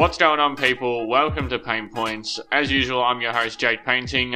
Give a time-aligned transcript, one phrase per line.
[0.00, 1.06] What's going on, people?
[1.06, 2.40] Welcome to Pain Points.
[2.50, 4.34] As usual, I'm your host, Jake Painting,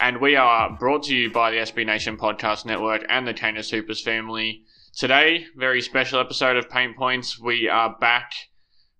[0.00, 3.70] and we are brought to you by the SB Nation Podcast Network and the Canis
[3.70, 4.64] Hoopus family.
[4.92, 7.38] Today, very special episode of Pain Points.
[7.40, 8.32] We are back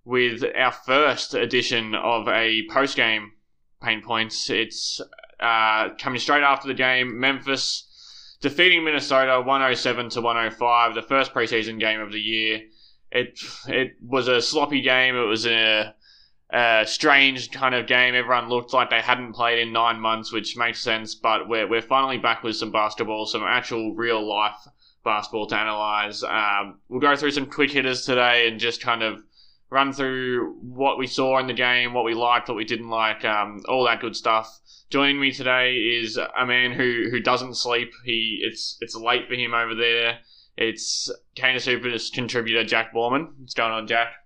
[0.04, 3.32] with our first edition of a post game
[3.82, 4.48] Pain Points.
[4.50, 5.00] It's
[5.40, 7.18] uh, coming straight after the game.
[7.18, 12.60] Memphis defeating Minnesota 107 to 105, the first preseason game of the year.
[13.10, 15.16] It it was a sloppy game.
[15.16, 15.92] It was a
[16.84, 18.14] strange kind of game.
[18.14, 21.14] Everyone looked like they hadn't played in nine months, which makes sense.
[21.14, 24.56] But we're we're finally back with some basketball, some actual real life
[25.04, 26.22] basketball to analyze.
[26.22, 29.22] Um, we'll go through some quick hitters today and just kind of
[29.70, 33.24] run through what we saw in the game, what we liked, what we didn't like,
[33.24, 34.60] um, all that good stuff.
[34.90, 37.90] Joining me today is a man who, who doesn't sleep.
[38.04, 40.18] He it's it's late for him over there.
[40.56, 43.32] It's Canis Hoopus contributor Jack Borman.
[43.38, 44.23] What's going on, Jack?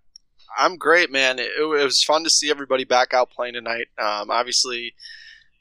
[0.59, 1.39] I'm great, man.
[1.39, 3.87] It, it, was fun to see everybody back out playing tonight.
[3.97, 4.95] Um, obviously,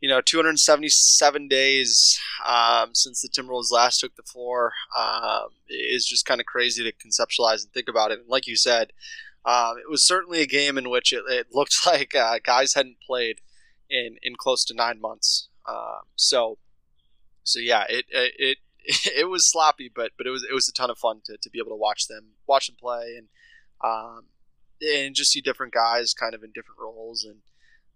[0.01, 6.25] you know, 277 days um, since the Timberwolves last took the floor um, is just
[6.25, 8.19] kind of crazy to conceptualize and think about it.
[8.21, 8.91] And like you said,
[9.45, 12.97] um, it was certainly a game in which it, it looked like uh, guys hadn't
[13.05, 13.41] played
[13.89, 15.47] in in close to nine months.
[15.69, 16.57] Um, so,
[17.43, 18.57] so yeah, it it
[19.15, 21.49] it was sloppy, but but it was it was a ton of fun to, to
[21.51, 23.27] be able to watch them watch them play and
[23.83, 24.25] um,
[24.81, 27.39] and just see different guys kind of in different roles and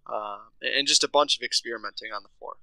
[0.06, 2.54] uh, and just a bunch of experimenting on the floor.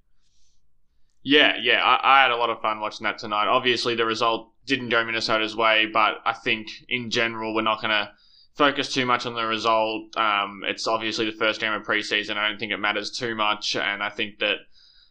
[1.22, 3.46] Yeah, yeah, I, I, had a lot of fun watching that tonight.
[3.46, 7.90] Obviously, the result didn't go Minnesota's way, but I think in general we're not going
[7.90, 8.10] to
[8.54, 10.16] focus too much on the result.
[10.16, 12.36] Um, it's obviously the first game of preseason.
[12.36, 14.56] I don't think it matters too much, and I think that,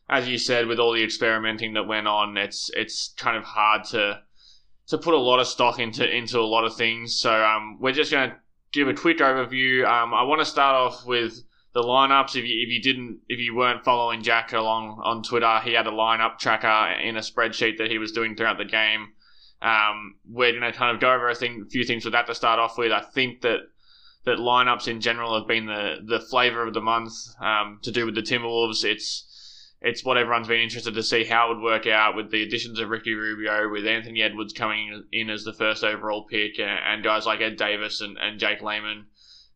[0.09, 3.83] as you said, with all the experimenting that went on, it's it's kind of hard
[3.85, 4.21] to
[4.87, 7.19] to put a lot of stock into into a lot of things.
[7.19, 8.35] So um, we're just going to
[8.71, 9.85] give a quick overview.
[9.85, 11.41] Um, I want to start off with
[11.73, 12.35] the lineups.
[12.35, 15.87] If you if you didn't if you weren't following Jack along on Twitter, he had
[15.87, 19.13] a lineup tracker in a spreadsheet that he was doing throughout the game.
[19.61, 22.35] Um, we're going to kind of go over a, thing, few things with that to
[22.35, 22.93] start off with.
[22.93, 23.59] I think that
[24.25, 28.05] that lineups in general have been the the flavor of the month um, to do
[28.05, 28.83] with the Timberwolves.
[28.83, 29.25] It's
[29.81, 32.79] it's what everyone's been interested to see how it would work out with the additions
[32.79, 37.25] of Ricky Rubio, with Anthony Edwards coming in as the first overall pick, and guys
[37.25, 39.05] like Ed Davis and, and Jake Layman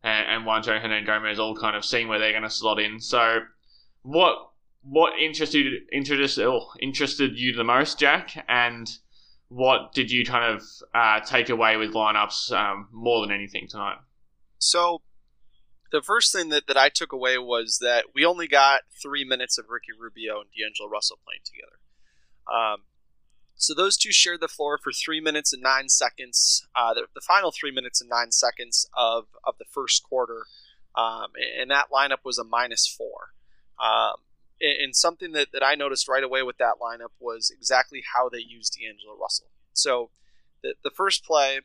[0.02, 3.00] and, and Juancho Hernangomez all kind of seeing where they're going to slot in.
[3.00, 3.40] So,
[4.02, 4.50] what
[4.82, 8.44] what interested interested oh, interested you the most, Jack?
[8.48, 8.90] And
[9.48, 10.62] what did you kind of
[10.94, 13.98] uh, take away with lineups um, more than anything tonight?
[14.58, 15.02] So
[15.94, 19.58] the first thing that, that I took away was that we only got three minutes
[19.58, 21.78] of Ricky Rubio and D'Angelo Russell playing together.
[22.52, 22.82] Um,
[23.54, 27.20] so those two shared the floor for three minutes and nine seconds, uh, the, the,
[27.20, 30.46] final three minutes and nine seconds of, of the first quarter.
[30.96, 31.28] Um,
[31.60, 33.30] and that lineup was a minus four.
[33.78, 34.16] Um,
[34.60, 38.38] and something that, that I noticed right away with that lineup was exactly how they
[38.38, 39.46] used D'Angelo Russell.
[39.72, 40.10] So
[40.60, 41.60] the, the first play,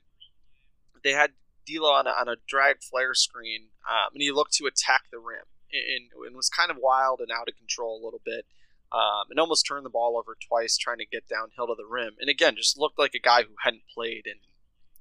[1.04, 1.32] they had
[1.70, 5.20] D'Lo on a, on a drag flare screen, um, and he looked to attack the
[5.20, 8.46] rim, and, and, was kind of wild and out of control a little bit,
[8.92, 12.16] um, and almost turned the ball over twice trying to get downhill to the rim.
[12.20, 14.40] And again, just looked like a guy who hadn't played in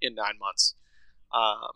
[0.01, 0.75] in nine months.
[1.35, 1.73] Um,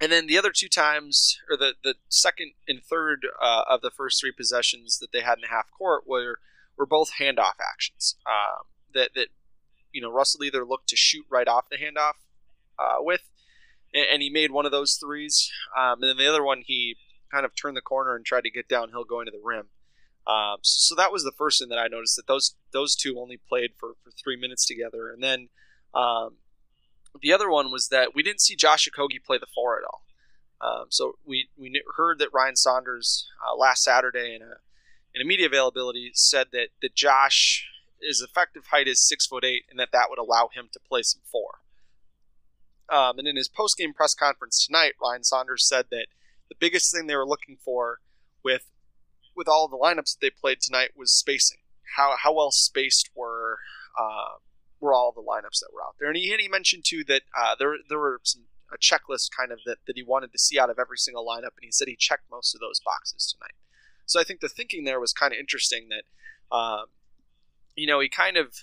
[0.00, 3.90] and then the other two times, or the, the second and third uh, of the
[3.90, 6.38] first three possessions that they had in the half court were
[6.76, 8.16] were both handoff actions.
[8.26, 9.28] Um, that that
[9.92, 12.14] you know Russell either looked to shoot right off the handoff
[12.78, 13.22] uh, with,
[13.94, 15.50] and, he made one of those threes.
[15.76, 16.96] Um, and then the other one, he
[17.32, 19.68] kind of turned the corner and tried to get downhill going to the rim.
[20.26, 23.18] Um, so, so, that was the first thing that I noticed that those those two
[23.20, 25.08] only played for, for three minutes together.
[25.08, 25.50] And then
[25.94, 26.38] um,
[27.22, 30.02] the other one was that we didn't see Josh Okogie play the four at all.
[30.60, 34.56] Um, so we, we heard that Ryan Saunders uh, last Saturday in a
[35.14, 37.66] in a media availability said that that Josh
[38.02, 41.02] his effective height is six foot eight and that that would allow him to play
[41.02, 41.60] some four.
[42.88, 46.06] Um, and in his post game press conference tonight, Ryan Saunders said that
[46.48, 48.00] the biggest thing they were looking for
[48.42, 48.70] with
[49.34, 51.58] with all the lineups that they played tonight was spacing.
[51.96, 53.58] How how well spaced were
[53.98, 54.38] uh,
[54.80, 56.08] were all the lineups that were out there?
[56.08, 59.52] And he, and he mentioned too that uh, there there were some a checklist kind
[59.52, 61.88] of that, that he wanted to see out of every single lineup, and he said
[61.88, 63.54] he checked most of those boxes tonight.
[64.06, 66.86] So I think the thinking there was kind of interesting that, um,
[67.74, 68.54] you know, he kind of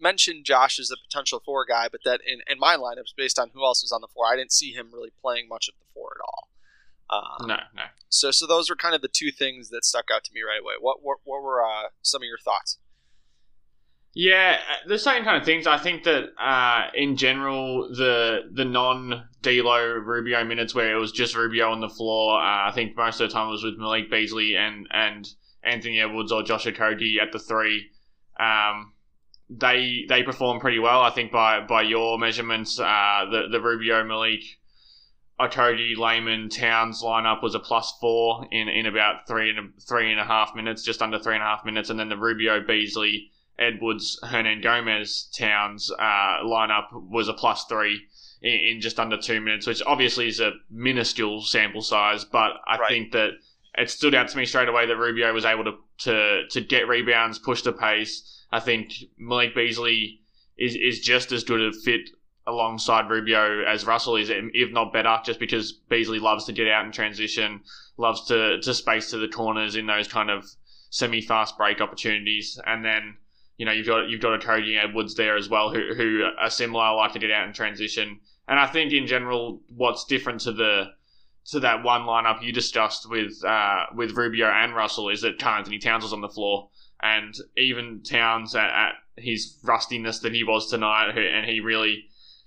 [0.00, 3.50] mentioned Josh as a potential four guy, but that in, in my lineups, based on
[3.52, 5.86] who else was on the floor, I didn't see him really playing much of the
[5.94, 6.48] four at all.
[7.10, 7.82] Um, no, no.
[8.08, 10.60] So, so those were kind of the two things that stuck out to me right
[10.60, 10.74] away.
[10.80, 12.78] What, what, what were uh, some of your thoughts?
[14.14, 15.66] Yeah, uh, the same kind of things.
[15.66, 21.10] I think that uh, in general, the the non D'Lo Rubio minutes where it was
[21.10, 23.76] just Rubio on the floor, uh, I think most of the time it was with
[23.76, 25.28] Malik Beasley and and
[25.64, 27.90] Anthony Edwards or Josh Okogie at the three.
[28.38, 28.93] Um,
[29.50, 31.00] they they performed pretty well.
[31.00, 34.42] I think by by your measurements, uh, the the Rubio Malik.
[35.40, 40.12] Okogie, Layman, Towns lineup was a plus four in, in about three and a, three
[40.12, 42.64] and a half minutes, just under three and a half minutes, and then the Rubio
[42.64, 48.06] Beasley Edwards, Hernangomez, Towns uh, lineup was a plus three
[48.42, 52.78] in, in, just under two minutes, which obviously is a minuscule sample size, but I
[52.78, 52.88] right.
[52.88, 53.30] think that
[53.76, 56.88] it stood out to me straight away that Rubio was able to, to, to get
[56.88, 58.43] rebounds, push the pace.
[58.54, 60.20] I think Malik Beasley
[60.56, 62.10] is, is just as good a fit
[62.46, 66.84] alongside Rubio as Russell is, if not better, just because Beasley loves to get out
[66.86, 67.62] in transition,
[67.96, 70.48] loves to, to space to the corners in those kind of
[70.90, 72.60] semi fast break opportunities.
[72.64, 73.16] And then
[73.56, 76.94] you know, you've got you've got Okogie Edwards there as well, who who are similar,
[76.94, 78.20] like to get out and transition.
[78.46, 80.92] And I think in general, what's different to the
[81.46, 85.78] to that one lineup you discussed with uh, with Rubio and Russell is that Karl-Anthony
[85.78, 86.68] Towns was on the floor,
[87.02, 92.06] and even Towns at, at his rustiness that he was tonight, and he really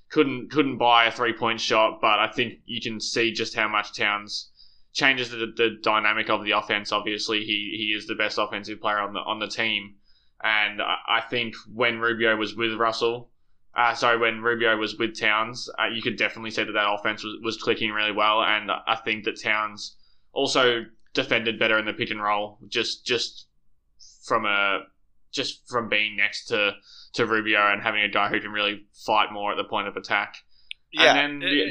[0.10, 2.00] couldn't couldn't buy a three point shot.
[2.02, 4.52] But I think you can see just how much Towns
[4.94, 6.92] changes the, the dynamic of the offense.
[6.92, 9.96] Obviously, he he is the best offensive player on the on the team.
[10.44, 13.32] And I I think when Rubio was with Russell,
[13.76, 17.24] uh, sorry, when Rubio was with Towns, uh, you could definitely see that that offense
[17.24, 18.44] was, was clicking really well.
[18.44, 19.96] And I think that Towns
[20.34, 23.47] also defended better in the pick and roll, just just
[24.28, 24.82] from a
[25.34, 26.74] just from being next to
[27.14, 29.96] to Rubio and having a guy who can really fight more at the point of
[29.96, 30.36] attack.
[30.92, 31.70] Yeah, and then the,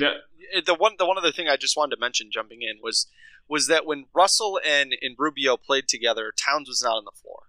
[0.55, 3.07] the, the one the one other thing I just wanted to mention jumping in was
[3.49, 7.45] was that when Russell and, and Rubio played together, Towns was not on the floor.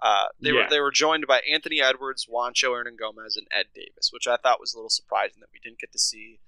[0.00, 0.64] Uh, they yeah.
[0.64, 4.36] were they were joined by Anthony Edwards, Wancho Juancho Hernangomez, and Ed Davis, which I
[4.36, 6.40] thought was a little surprising that we didn't get to see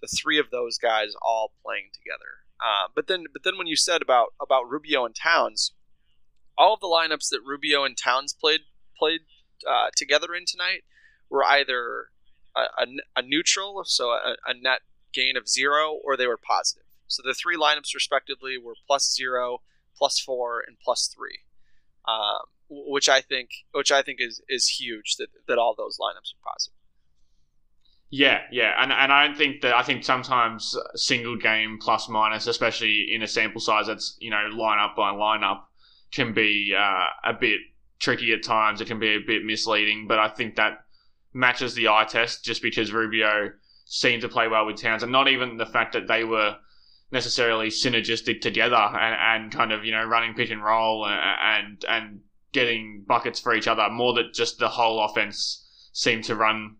[0.00, 2.42] the three of those guys all playing together.
[2.60, 5.72] Uh, but then but then when you said about about Rubio and Towns,
[6.58, 8.60] all of the lineups that Rubio and Towns played
[8.98, 9.20] played
[9.68, 10.84] uh, together in tonight
[11.28, 12.06] were either
[12.54, 12.86] a, a,
[13.16, 14.80] a neutral, so a, a net
[15.12, 16.84] gain of zero, or they were positive.
[17.06, 19.62] So the three lineups respectively were plus zero,
[19.96, 21.40] plus four, and plus three.
[22.06, 26.34] Um, which I think which I think is is huge that that all those lineups
[26.34, 26.74] are positive.
[28.10, 32.46] Yeah, yeah, and and I don't think that I think sometimes single game plus minus,
[32.46, 35.62] especially in a sample size that's you know lineup by lineup,
[36.12, 37.60] can be uh, a bit
[37.98, 38.80] tricky at times.
[38.80, 40.84] It can be a bit misleading, but I think that
[41.32, 43.50] matches the eye test just because Rubio
[43.84, 46.56] seemed to play well with Towns, and not even the fact that they were
[47.12, 51.84] necessarily synergistic together and, and kind of you know running pick and roll and and,
[51.88, 52.20] and
[52.52, 56.76] getting buckets for each other more that just the whole offense seemed to run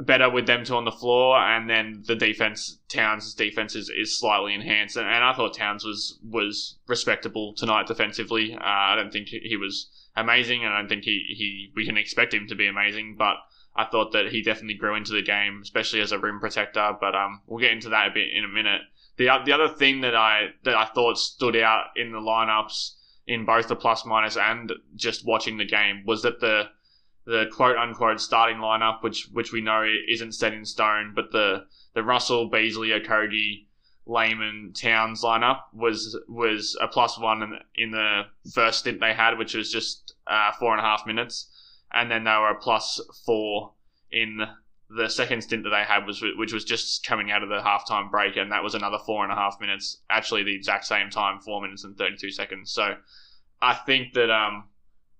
[0.00, 4.18] better with them two on the floor, and then the defense, Towns' defense is, is
[4.18, 8.54] slightly enhanced, and, and I thought Towns was was respectable tonight defensively.
[8.54, 11.96] Uh, I don't think he was amazing, and I don't think he, he we can
[11.96, 13.36] expect him to be amazing, but
[13.76, 16.96] I thought that he definitely grew into the game, especially as a rim protector.
[17.00, 18.82] But um, we'll get into that a bit in a minute.
[19.16, 22.94] The the other thing that I that I thought stood out in the lineups
[23.26, 26.70] in both the plus minus and just watching the game was that the
[27.24, 31.66] the quote unquote starting lineup, which which we know isn't set in stone, but the
[31.94, 33.66] the Russell, Beasley, Okogie,
[34.06, 39.38] Layman, Towns lineup was was a plus one in, in the first stint they had,
[39.38, 41.48] which was just uh, four and a half minutes,
[41.92, 43.72] and then they were a plus four
[44.10, 44.40] in
[44.94, 48.10] the second stint that they had was which was just coming out of the halftime
[48.10, 50.02] break, and that was another four and a half minutes.
[50.10, 52.72] Actually, the exact same time, four minutes and thirty two seconds.
[52.72, 52.96] So,
[53.60, 54.64] I think that um,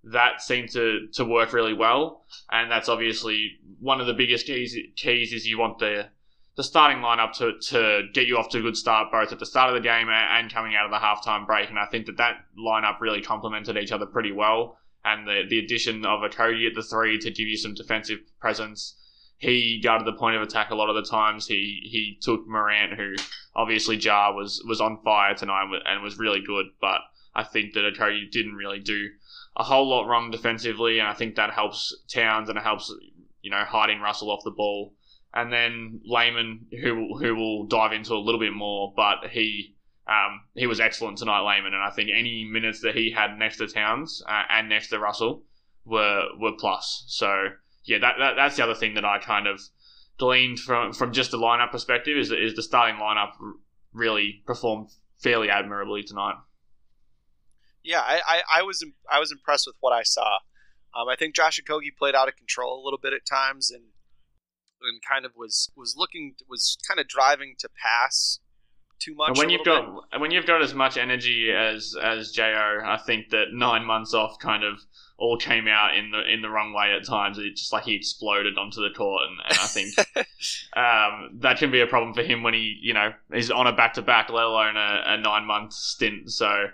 [0.04, 4.76] that seemed to to work really well, and that's obviously one of the biggest keys.
[4.96, 6.08] Keys is you want the
[6.54, 9.46] the starting lineup to, to get you off to a good start both at the
[9.46, 11.70] start of the game and coming out of the halftime break.
[11.70, 14.76] And I think that that lineup really complemented each other pretty well.
[15.02, 18.96] And the, the addition of Okogie at the three to give you some defensive presence
[19.42, 21.48] he guarded the point of attack a lot of the times.
[21.48, 23.16] He he took Morant, who
[23.56, 27.00] obviously Ja was was on fire tonight and was really good, but
[27.34, 29.08] I think that Okogie didn't really do
[29.56, 32.92] a whole lot wrong defensively, and I think that helps Towns and it helps
[33.42, 34.94] you know hiding Russell off the ball.
[35.34, 39.74] And then Layman, who who will dive into a little bit more, but he
[40.06, 43.58] um, he was excellent tonight, Layman, and I think any minutes that he had next
[43.58, 45.44] to Towns uh, and next to Russell
[45.84, 47.04] were were plus.
[47.08, 47.48] So
[47.84, 49.60] yeah, that, that that's the other thing that I kind of
[50.18, 53.32] gleaned from from just the lineup perspective is is the starting lineup
[53.92, 56.36] really performed fairly admirably tonight.
[57.84, 60.38] Yeah, I, I, I was I was impressed with what I saw.
[60.94, 63.84] Um, I think Josh Okogie played out of control a little bit at times, and
[64.82, 68.40] and kind of was was looking was kind of driving to pass
[68.98, 69.30] too much.
[69.30, 70.20] And when you've got bit.
[70.20, 74.38] when you've got as much energy as as Jo, I think that nine months off
[74.38, 74.80] kind of
[75.18, 77.38] all came out in the in the wrong way at times.
[77.38, 79.98] It just like he exploded onto the court, and, and I think
[80.76, 83.72] um, that can be a problem for him when he you know is on a
[83.72, 86.30] back to back, let alone a, a nine month stint.
[86.30, 86.66] So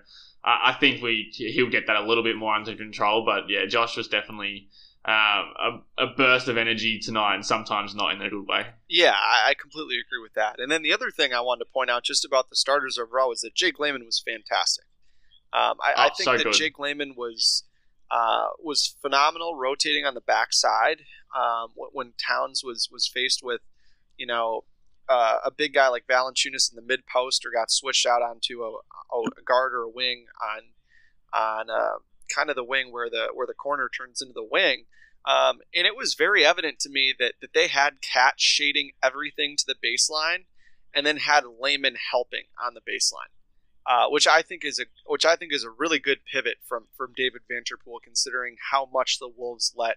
[0.44, 3.24] I, I think we he'll get that a little bit more under control.
[3.24, 4.68] But yeah, Josh was definitely.
[5.04, 5.54] Um,
[5.96, 8.66] a, a, burst of energy tonight, and sometimes not in a good way.
[8.90, 10.56] Yeah, I, I, completely agree with that.
[10.58, 13.32] And then the other thing I wanted to point out just about the starters overall
[13.32, 14.84] is that Jake Layman was fantastic.
[15.52, 16.52] Um, I, oh, I, think so that good.
[16.52, 17.64] Jake Layman was
[18.10, 21.02] uh, was phenomenal rotating on the backside
[21.36, 23.60] um, when Towns was was faced with,
[24.16, 24.64] you know,
[25.08, 28.62] uh, a big guy like Valanciunas in the mid post or got switched out onto
[28.62, 28.78] a,
[29.12, 30.62] a guard or a wing on
[31.32, 31.98] on uh,
[32.34, 34.84] kind of the wing where the where the corner turns into the wing.
[35.24, 39.56] Um, and it was very evident to me that, that they had Cat shading everything
[39.58, 40.44] to the baseline
[40.94, 43.32] and then had Layman helping on the baseline
[43.88, 46.84] uh, which I think is a which I think is a really good pivot from
[46.96, 49.96] from David Vanterpool, considering how much the Wolves let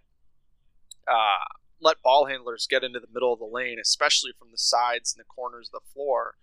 [1.08, 1.44] uh,
[1.82, 5.20] let ball handlers get into the middle of the lane, especially from the sides and
[5.20, 6.36] the corners of the floor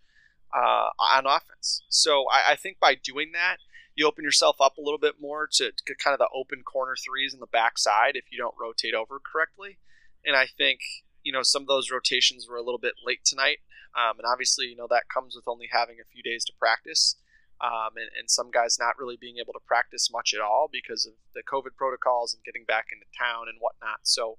[0.55, 1.83] uh, on offense.
[1.89, 3.59] So I, I, think by doing that,
[3.95, 6.95] you open yourself up a little bit more to, to kind of the open corner
[6.97, 9.79] threes in the backside if you don't rotate over correctly.
[10.25, 10.81] And I think
[11.23, 13.59] you know some of those rotations were a little bit late tonight,
[13.97, 17.17] um, and obviously you know that comes with only having a few days to practice
[17.61, 21.07] um, and, and some guys not really being able to practice much at all because
[21.07, 24.01] of the COVID protocols and getting back into town and whatnot.
[24.05, 24.39] So,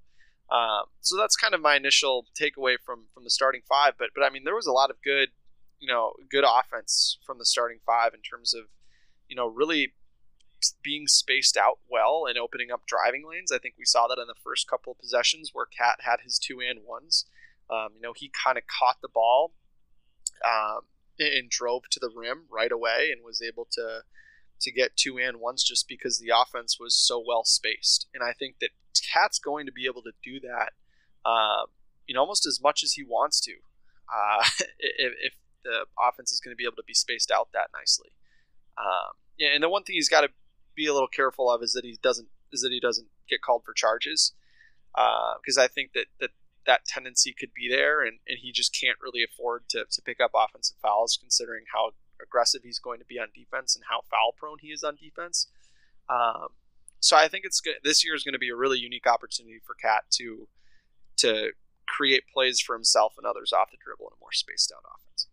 [0.50, 3.94] um, so that's kind of my initial takeaway from from the starting five.
[3.98, 5.30] But but I mean, there was a lot of good,
[5.78, 8.64] you know, good offense from the starting five in terms of,
[9.28, 9.94] you know, really
[10.82, 13.50] being spaced out well and opening up driving lanes.
[13.50, 16.38] I think we saw that in the first couple of possessions where Cat had his
[16.38, 17.24] two and ones.
[17.70, 19.52] Um, you know, he kind of caught the ball.
[20.44, 20.80] Um,
[21.20, 24.00] and drove to the rim right away and was able to
[24.60, 28.06] to get two and ones just because the offense was so well spaced.
[28.12, 28.70] And I think that
[29.12, 30.72] Cat's going to be able to do that,
[31.28, 31.66] um,
[32.06, 34.44] you know, almost as much as he wants to, uh,
[34.78, 38.08] if, if, the offense is going to be able to be spaced out that nicely.
[38.78, 40.30] Um, yeah, and the one thing he's got to
[40.74, 43.62] be a little careful of is that he doesn't is that he doesn't get called
[43.62, 44.32] for charges
[44.94, 46.30] because uh, I think that that
[46.66, 50.20] that tendency could be there, and, and he just can't really afford to, to pick
[50.20, 51.90] up offensive fouls considering how
[52.22, 55.48] aggressive he's going to be on defense and how foul prone he is on defense.
[56.08, 56.48] Um,
[57.00, 57.76] so I think it's good.
[57.82, 60.48] This year is going to be a really unique opportunity for Cat to
[61.18, 61.50] to
[61.88, 65.26] create plays for himself and others off the dribble in a more spaced out offense.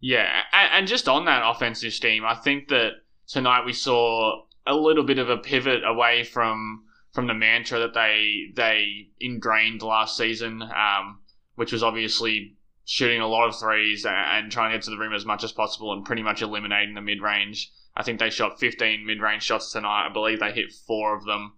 [0.00, 2.92] Yeah, and just on that offensive steam, I think that
[3.26, 7.94] tonight we saw a little bit of a pivot away from from the mantra that
[7.94, 11.20] they they ingrained last season, um,
[11.54, 14.98] which was obviously shooting a lot of threes and, and trying to get to the
[14.98, 17.72] rim as much as possible and pretty much eliminating the mid range.
[17.96, 20.08] I think they shot 15 mid range shots tonight.
[20.08, 21.54] I believe they hit four of them.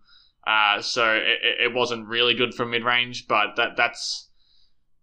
[0.47, 4.29] Uh, so it, it wasn't really good from mid range, but that that's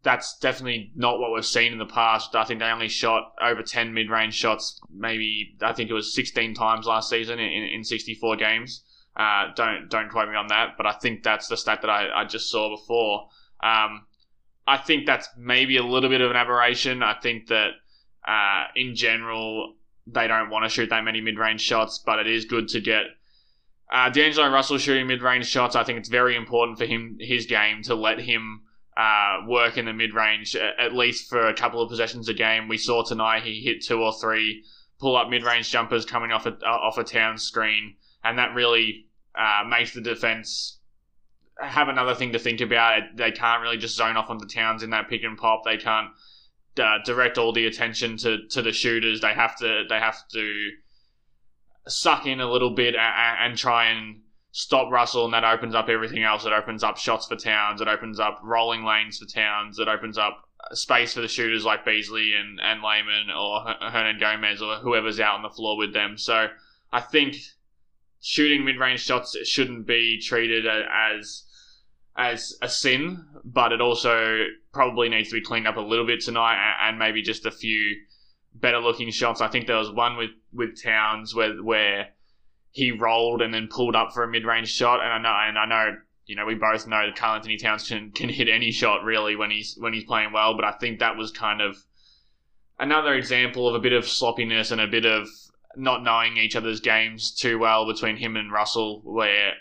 [0.02, 2.36] that's definitely not what we've seen in the past.
[2.36, 6.14] I think they only shot over 10 mid range shots, maybe I think it was
[6.14, 8.84] 16 times last season in, in 64 games.
[9.16, 12.22] Uh, don't don't quote me on that, but I think that's the stat that I,
[12.22, 13.28] I just saw before.
[13.64, 14.06] Um,
[14.68, 17.04] I think that's maybe a little bit of an aberration.
[17.04, 17.72] I think that
[18.28, 19.76] uh, in general
[20.08, 23.06] they don't want to shoot that many mid-range shots, but it is good to get
[23.92, 25.76] uh, D'Angelo Russell shooting mid-range shots.
[25.76, 28.62] I think it's very important for him his game to let him
[28.98, 32.68] uh, work in the mid-range at least for a couple of possessions a game.
[32.68, 34.64] We saw tonight he hit two or three
[35.00, 39.94] pull-up mid-range jumpers coming off a off a town screen and that really uh, makes
[39.94, 40.80] the defense
[41.62, 43.04] have another thing to think about.
[43.16, 45.64] They can't really just zone off on the Towns in that pick and pop.
[45.64, 46.10] They can't
[46.80, 49.22] uh, direct all the attention to, to the shooters.
[49.22, 50.70] They have to they have to
[51.88, 55.90] suck in a little bit and, and try and stop Russell, and that opens up
[55.90, 56.46] everything else.
[56.46, 57.82] It opens up shots for Towns.
[57.82, 59.80] It opens up rolling lanes for Towns.
[59.80, 64.78] It opens up space for the shooters like Beasley and, and Layman or Hernangomez or
[64.78, 66.18] whoever's out on the floor with them.
[66.18, 66.48] So
[66.92, 67.36] I think
[68.22, 71.44] shooting mid range shots shouldn't be treated as
[72.18, 76.22] as a sin, but it also probably needs to be cleaned up a little bit
[76.22, 77.96] tonight and maybe just a few
[78.54, 79.42] better looking shots.
[79.42, 82.10] I think there was one with, with Towns where where
[82.72, 85.58] he rolled and then pulled up for a mid range shot, and I know and
[85.58, 88.72] I know you know we both know that Karl Anthony Towns can, can hit any
[88.72, 91.78] shot really when he's when he's playing well, but I think that was kind of
[92.80, 95.28] another example of a bit of sloppiness and a bit of
[95.78, 99.54] not knowing each other's games too well between him and Russell, where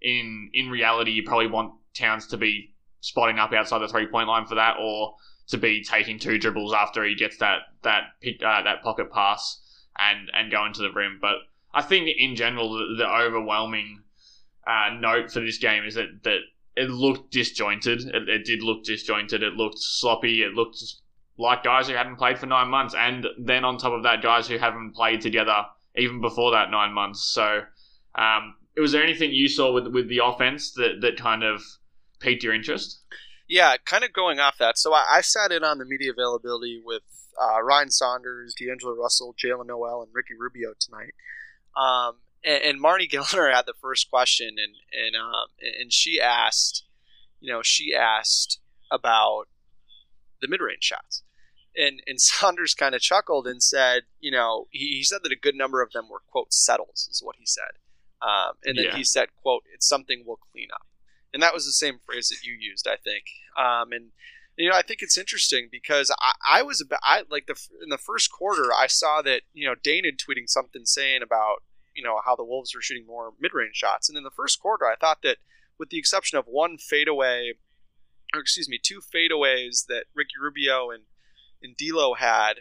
[0.00, 4.28] in in reality you probably want Towns to be spotting up outside the three point
[4.28, 5.14] line for that, or
[5.48, 8.04] to be taking two dribbles after he gets that that
[8.44, 9.60] uh, that pocket pass
[9.98, 11.18] and and going to the rim.
[11.20, 11.36] But
[11.74, 14.02] I think in general the, the overwhelming
[14.66, 16.38] uh, note for this game is that that
[16.76, 18.02] it looked disjointed.
[18.02, 19.42] It, it, did look disjointed.
[19.42, 20.42] It looked sloppy.
[20.42, 20.82] It looked
[21.36, 24.48] like guys who hadn't played for nine months, and then on top of that, guys
[24.48, 27.22] who haven't played together even before that nine months.
[27.22, 27.62] So,
[28.14, 31.62] um, was there anything you saw with with the offense that that kind of
[32.22, 33.00] piqued your interest?
[33.48, 34.78] Yeah, kind of going off that.
[34.78, 37.02] So I, I sat in on the media availability with
[37.40, 41.14] uh, Ryan Saunders, D'Angelo Russell, Jaylen Nowell, and Ricky Rubio tonight.
[41.76, 45.48] Um, and, and Marney Gellner had the first question, and and um,
[45.80, 46.84] and she asked,
[47.40, 48.60] you know, she asked
[48.90, 49.44] about
[50.40, 51.22] the mid range shots.
[51.74, 55.36] And, and Saunders kind of chuckled and said, you know, he, he, said that a
[55.36, 57.80] good number of them were, quote, settles, is what he said.
[58.20, 58.96] Um, and then yeah.
[58.96, 60.86] he said, quote, it's something we'll clean up
[61.32, 63.24] and that was the same phrase that you used, I think.
[63.58, 64.10] Um, and
[64.56, 67.88] you know, I think it's interesting because I, I was about, I like the in
[67.88, 71.62] the first quarter, I saw that you know Dane had tweeting something saying about
[71.94, 74.60] you know how the Wolves were shooting more mid range shots, and in the first
[74.60, 75.38] quarter, I thought that
[75.78, 77.52] with the exception of one fadeaway,
[78.34, 81.04] or excuse me, two fadeaways that Ricky Rubio and
[81.62, 82.54] and D'Lo had,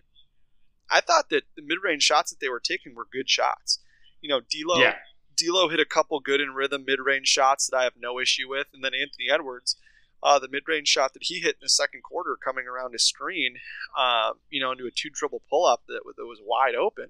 [0.90, 3.80] I thought that the mid range shots that they were taking were good shots.
[4.22, 4.80] You know, D'Lo.
[4.80, 4.96] Yeah
[5.36, 8.50] D'Lo hit a couple good in rhythm mid range shots that I have no issue
[8.50, 9.76] with, and then Anthony Edwards,
[10.24, 13.04] uh, the mid range shot that he hit in the second quarter, coming around his
[13.04, 13.56] screen,
[13.98, 17.10] uh, you know, into a two dribble pull up that, that was wide open.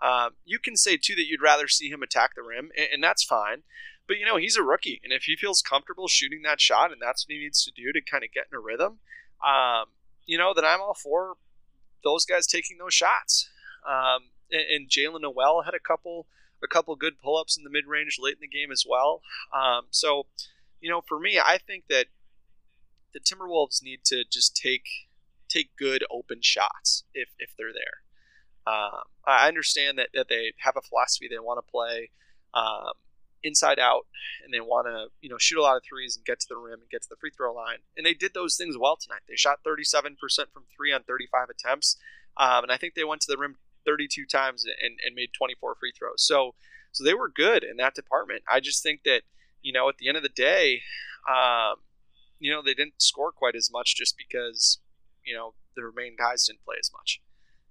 [0.00, 3.02] Um, you can say too that you'd rather see him attack the rim, and, and
[3.02, 3.62] that's fine.
[4.06, 7.00] But you know, he's a rookie, and if he feels comfortable shooting that shot, and
[7.00, 8.98] that's what he needs to do to kind of get in a rhythm,
[9.44, 9.86] um,
[10.24, 11.36] you know, then I'm all for
[12.04, 13.48] those guys taking those shots.
[13.86, 16.26] Um, and, and Jaylen Nowell had a couple
[16.62, 19.22] a couple good pull ups in the mid range late in the game as well.
[19.54, 20.26] Um, so,
[20.80, 22.06] you know, for me, I think that
[23.12, 24.84] the Timberwolves need to just take
[25.48, 28.02] take good open shots if, if they're there.
[28.66, 32.10] Um, I understand that, that they have a philosophy they want to play
[32.52, 32.94] um,
[33.42, 34.06] inside out
[34.44, 36.56] and they want to you know shoot a lot of threes and get to the
[36.56, 39.20] rim and get to the free throw line and they did those things well tonight
[39.28, 40.16] they shot 37%
[40.52, 41.96] from three on 35 attempts
[42.36, 43.56] um, and i think they went to the rim
[43.86, 46.26] 32 times and, and made 24 free throws.
[46.26, 46.54] So
[46.92, 48.42] so they were good in that department.
[48.50, 49.22] I just think that
[49.62, 50.80] you know at the end of the day,
[51.28, 51.76] um,
[52.38, 54.78] you know they didn't score quite as much just because
[55.24, 57.20] you know the main guys didn't play as much.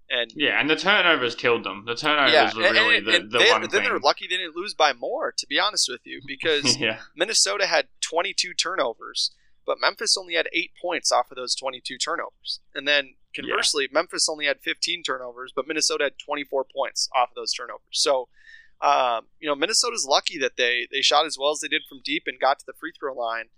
[0.08, 1.84] And yeah, and the turnovers killed them.
[1.88, 3.84] The turnovers yeah, were and, really and, the, the they, one then thing.
[3.84, 5.34] they're lucky they didn't lose by more.
[5.36, 6.99] To be honest with you, because yeah.
[7.15, 9.32] Minnesota had 22 turnovers,
[9.65, 12.60] but Memphis only had eight points off of those 22 turnovers.
[12.75, 13.99] And then Conversely, yeah.
[13.99, 17.81] Memphis only had 15 turnovers, but Minnesota had 24 points off of those turnovers.
[17.91, 18.29] So,
[18.81, 22.01] um, you know, Minnesota's lucky that they they shot as well as they did from
[22.03, 23.45] deep and got to the free throw line.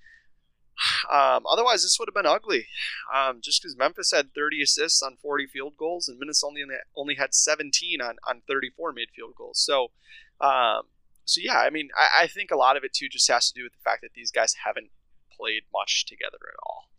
[1.11, 2.67] Um, otherwise, this would have been ugly.
[3.13, 7.15] Um, just because Memphis had 30 assists on 40 field goals, and Minnesota only, only
[7.15, 9.59] had 17 on, on 34 made field goals.
[9.59, 9.91] So,
[10.39, 10.83] um,
[11.25, 13.59] so yeah, I mean, I, I, think a lot of it too just has to
[13.59, 14.91] do with the fact that these guys haven't
[15.35, 16.89] played much together at all.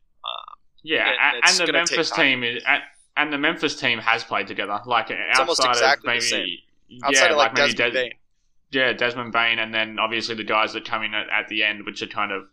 [0.83, 2.63] Yeah, and, and the Memphis team is,
[3.17, 4.81] and the Memphis team has played together.
[4.87, 8.13] Like it's outside exactly of maybe, yeah, like, like maybe Desmond Bane.
[8.71, 11.85] Yeah, Desmond Bane, and then obviously the guys that come in at, at the end,
[11.85, 12.45] which are kind of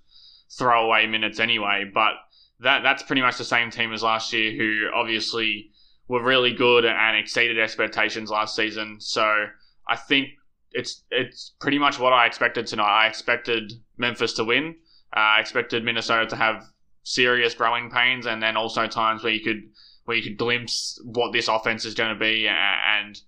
[0.57, 1.89] throwaway minutes anyway.
[1.93, 2.13] But
[2.61, 5.71] that that's pretty much the same team as last year, who obviously
[6.07, 8.97] were really good and exceeded expectations last season.
[8.99, 9.45] So
[9.87, 10.29] I think
[10.71, 13.05] it's it's pretty much what I expected tonight.
[13.05, 14.75] I expected Memphis to win.
[15.15, 16.65] Uh, I expected Minnesota to have
[17.05, 19.63] serious growing pains, and then also times where you could
[20.03, 23.21] where you could glimpse what this offense is going to be, and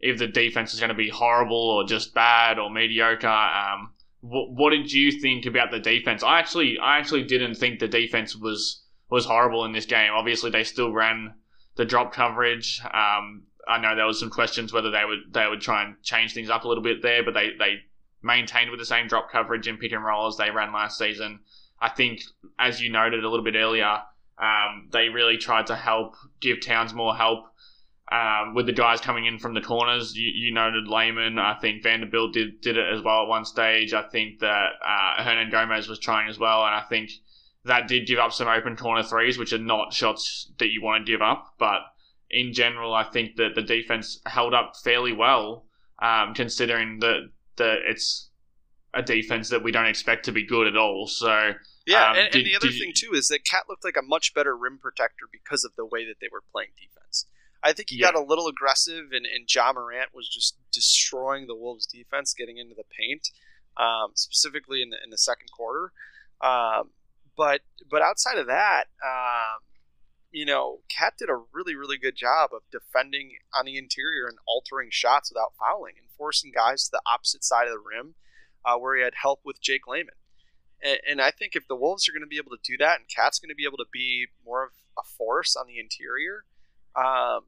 [0.00, 3.26] if the defense is going to be horrible or just bad or mediocre.
[3.26, 6.22] Um, what, what did you think about the defense?
[6.22, 10.10] I actually I actually didn't think the defense was was horrible in this game.
[10.12, 11.34] Obviously, they still ran
[11.76, 12.80] the drop coverage.
[12.84, 16.34] Um, I know there was some questions whether they would they would try and change
[16.34, 17.80] things up a little bit there, but they they
[18.22, 21.40] maintained with the same drop coverage and pick and roll as they ran last season.
[21.80, 22.22] I think,
[22.58, 24.00] as you noted a little bit earlier,
[24.38, 27.46] um, they really tried to help give Towns more help
[28.10, 30.16] um, with the guys coming in from the corners.
[30.16, 31.38] You, you, noted Layman.
[31.38, 33.92] I think Vanderbilt did did it as well at one stage.
[33.92, 37.10] I think that uh, Hernangomez was trying as well, and I think
[37.64, 41.06] that did give up some open corner threes, which are not shots that you want
[41.06, 41.54] to give up.
[41.58, 41.82] But
[42.30, 45.66] in general, I think that the defense held up fairly well,
[46.00, 48.30] um, considering that that it's
[48.92, 51.06] a defense that we don't expect to be good at all.
[51.06, 51.52] So
[51.86, 54.02] yeah, um, and, did, and, the other thing too is that Cat looked like a
[54.02, 57.26] much better rim protector because of the way that they were playing defense.
[57.62, 58.12] I think he yeah.
[58.12, 62.58] got a little aggressive, and, and Ja Morant was just destroying the Wolves' defense, getting
[62.58, 63.28] into the paint,
[63.76, 65.92] um, specifically in the in the second quarter.
[66.40, 66.90] Um,
[67.36, 69.60] but but outside of that, um,
[70.30, 74.38] you know, Cat did a really really good job of defending on the interior and
[74.46, 78.14] altering shots without fouling and forcing guys to the opposite side of the rim,
[78.64, 80.14] uh, where he had help with Jake Layman.
[80.82, 82.98] And, and I think if the Wolves are going to be able to do that,
[82.98, 86.44] and Cat's going to be able to be more of a force on the interior,
[86.96, 87.44] um,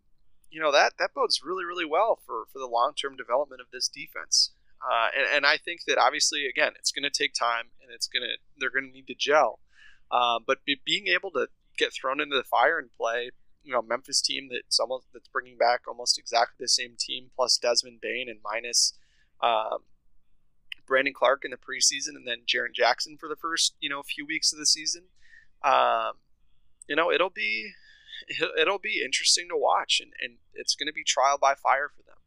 [0.51, 3.69] you know that that bodes really really well for for the long term development of
[3.73, 4.53] this defense.
[4.83, 8.09] Uh, and, and, I think that obviously again it's going to take time and it's
[8.09, 9.61] going to they're going to need to gel.
[10.11, 13.31] Uh, but be, being able to get thrown into the fire and play,
[13.65, 17.57] you know, Memphis team that's almost that's bringing back almost exactly the same team plus
[17.57, 18.93] Desmond Bane and minus
[19.41, 19.85] um,
[20.93, 24.27] Brandon Clarke in the preseason and then Jaren Jackson for the first you know few
[24.27, 25.05] weeks of the season.
[25.65, 26.19] Um,
[26.87, 27.71] you know, it'll be
[28.59, 32.03] it'll be interesting to watch, and, and it's going to be trial by fire for
[32.03, 32.19] them.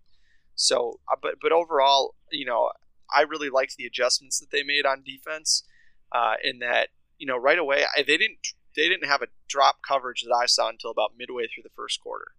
[0.56, 2.72] So, uh, but but overall, you know,
[3.16, 5.64] I really liked the adjustments that they made on defense.
[6.12, 8.40] Uh, in that, you know, right away I, they didn't
[8.76, 12.02] they didn't have a drop coverage that I saw until about midway through the first
[12.02, 12.32] quarter.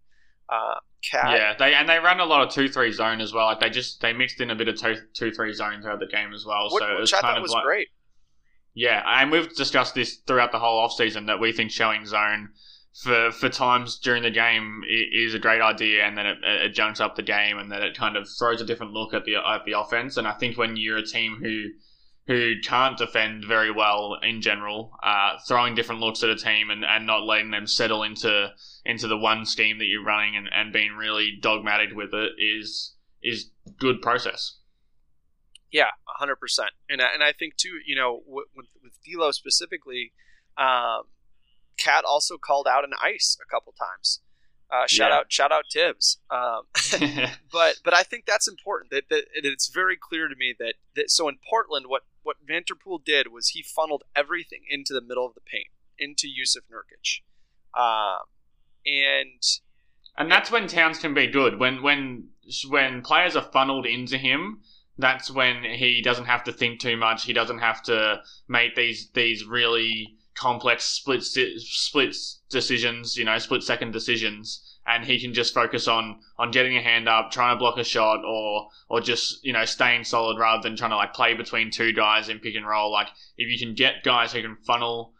[0.48, 3.46] Uh, Cat, yeah, they and they run a lot of two three zone as well.
[3.46, 6.06] Like they just they mixed in a bit of two two three zone throughout the
[6.06, 6.68] game as well.
[6.70, 7.88] What, so it was kind of was like, great.
[8.74, 12.50] Yeah, and we've discussed this throughout the whole offseason that we think showing zone
[13.02, 17.00] for for times during the game is a great idea, and then it, it junks
[17.00, 19.64] up the game, and then it kind of throws a different look at the at
[19.64, 20.16] the offense.
[20.16, 21.68] And I think when you're a team who
[22.26, 26.84] who can't defend very well in general, uh, throwing different looks at a team and,
[26.84, 28.50] and not letting them settle into
[28.84, 32.94] into the one scheme that you're running and, and being really dogmatic with it is
[33.22, 34.56] is good process.
[35.70, 36.70] Yeah, hundred percent.
[36.88, 38.46] And and I think too, you know, with
[38.82, 40.12] with D'Lo specifically,
[40.58, 41.02] um,
[41.78, 44.20] Cat also called out an ice a couple times.
[44.68, 45.18] Uh, shout yeah.
[45.18, 46.18] out, shout out Thibs.
[46.28, 46.62] Um,
[47.52, 48.90] but but I think that's important.
[48.90, 53.04] That, that it's very clear to me that, that so in Portland, what what Vanterpool
[53.04, 57.20] did was he funneled everything into the middle of the paint into Jusuf Nurkic,
[57.80, 58.26] um,
[58.84, 59.42] and
[60.18, 61.58] and that's when Towns can be good.
[61.60, 62.30] When when
[62.68, 64.60] when players are funneled into him,
[64.98, 67.24] that's when he doesn't have to think too much.
[67.24, 72.16] He doesn't have to make these these really complex split split
[72.50, 76.82] decisions, you know, split second decisions, and he can just focus on on getting a
[76.82, 80.62] hand up, trying to block a shot, or or just you know staying solid rather
[80.62, 82.92] than trying to like play between two guys in pick and roll.
[82.92, 85.12] Like if you can get guys who can funnel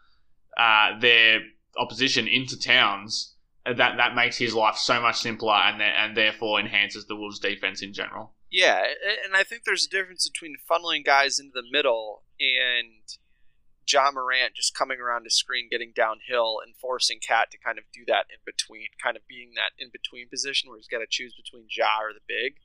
[0.57, 1.41] uh, their
[1.77, 7.05] opposition into Towns, that that makes his life so much simpler, and and therefore enhances
[7.07, 8.33] the Wolves' defense in general.
[8.49, 8.81] Yeah,
[9.25, 13.01] and I think there's a difference between funneling guys into the middle and
[13.91, 17.85] Ja Morant just coming around the screen, getting downhill, and forcing Cat to kind of
[17.93, 21.07] do that in between, kind of being that in between position where he's got to
[21.09, 22.55] choose between Ja or the big.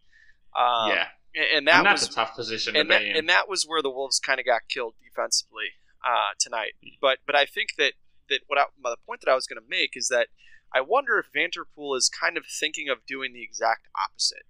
[0.54, 3.16] Um, yeah, and that and that's was a tough position and to that, be in.
[3.16, 6.72] And that was where the Wolves kind of got killed defensively uh, tonight.
[7.00, 7.94] But but I think that
[8.28, 10.28] that what I, the point that I was going to make is that
[10.74, 14.44] I wonder if Vanterpool is kind of thinking of doing the exact opposite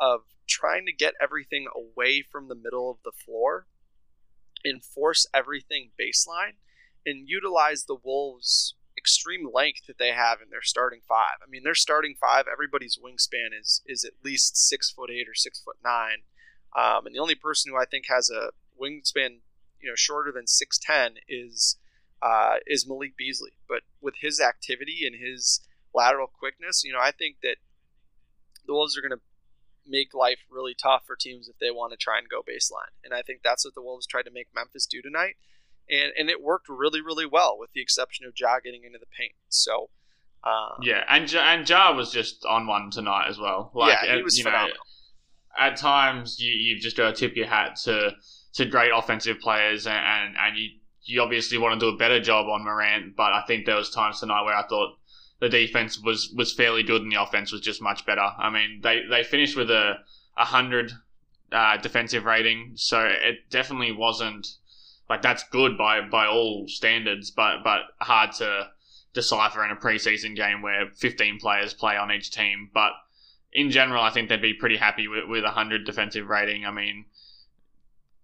[0.00, 3.66] of trying to get everything away from the middle of the floor
[4.64, 6.54] enforce everything baseline
[7.04, 11.38] and utilize the Wolves' extreme length that they have in their starting five.
[11.42, 15.34] I mean, their starting five, everybody's wingspan is is at least six foot eight or
[15.34, 16.22] six foot nine,
[16.76, 19.38] um, and the only person who I think has a wingspan
[19.80, 21.76] you know shorter than six ten is
[22.22, 23.52] uh, is Malik Beasley.
[23.68, 25.60] But with his activity and his
[25.92, 27.56] lateral quickness, you know, I think that
[28.66, 29.20] the Wolves are going to
[29.86, 32.92] make life really tough for teams if they want to try and go baseline.
[33.04, 35.36] And I think that's what the Wolves tried to make Memphis do tonight.
[35.90, 39.06] And, and it worked really, really well, with the exception of Ja getting into the
[39.06, 39.34] paint.
[39.48, 39.90] So,
[40.44, 43.70] um, yeah, and ja, and Ja was just on one tonight as well.
[43.74, 44.76] Like, yeah, he was you phenomenal.
[44.76, 48.12] Know, at times, you, you've just got to tip your hat to
[48.54, 50.68] to great offensive players, and, and, and you
[51.04, 53.16] you obviously want to do a better job on Morant.
[53.16, 54.96] But I think there was times tonight where I thought
[55.42, 58.30] the defense was was fairly good and the offense was just much better.
[58.38, 59.96] I mean, they they finished with a
[60.36, 60.92] hundred
[61.50, 64.46] uh, defensive rating, so it definitely wasn't
[65.10, 68.68] like that's good by by all standards, but but hard to
[69.14, 72.70] decipher in a preseason game where 15 players play on each team.
[72.72, 72.92] But
[73.52, 76.64] in general, I think they'd be pretty happy with with 100 defensive rating.
[76.64, 77.06] I mean.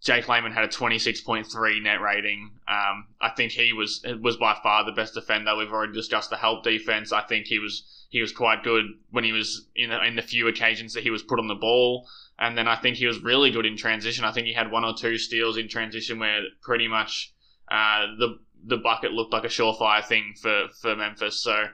[0.00, 2.52] Jake Layman had a 26.3 net rating.
[2.68, 5.56] Um, I think he was was by far the best defender.
[5.56, 7.12] We've already discussed the help defense.
[7.12, 10.46] I think he was he was quite good when he was in in the few
[10.46, 12.08] occasions that he was put on the ball.
[12.38, 14.24] And then I think he was really good in transition.
[14.24, 17.34] I think he had one or two steals in transition where pretty much
[17.68, 21.42] uh, the the bucket looked like a surefire thing for, for Memphis.
[21.42, 21.64] So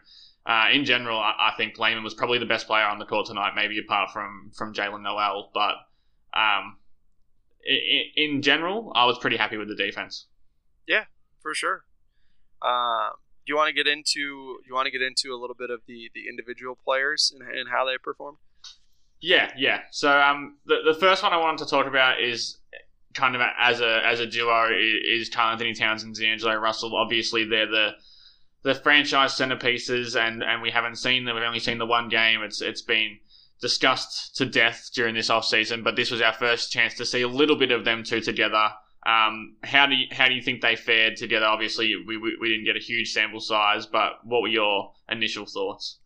[0.46, 3.26] uh, in general, I, I, think Layman was probably the best player on the court
[3.26, 5.50] tonight, maybe apart from from Jaylen Nowell.
[5.54, 5.74] But
[6.38, 6.76] um,
[7.64, 10.26] in, general, I was pretty happy with the defense.
[10.86, 11.04] Yeah,
[11.40, 11.84] for sure.
[12.62, 13.10] Um,
[13.46, 15.80] do you want to get into you want to get into a little bit of
[15.86, 18.38] the the individual players and, and how they performed?
[19.20, 19.80] Yeah, yeah.
[19.90, 22.58] So um, the the first one I wanted to talk about is
[23.14, 26.96] kind of as a as a duo is Karl-Anthony Towns and D'Angelo Russell.
[26.96, 27.92] Obviously, they're the
[28.62, 31.34] the franchise centerpieces, and and we haven't seen them.
[31.36, 32.42] We've only seen the one game.
[32.42, 33.18] It's it's been
[33.60, 37.22] discussed to death during this off season, but this was our first chance to see
[37.22, 38.70] a little bit of them two together.
[39.06, 41.46] Um, how do you, how do you think they fared together?
[41.46, 45.46] Obviously, we, we, we didn't get a huge sample size, but what were your initial
[45.46, 45.98] thoughts?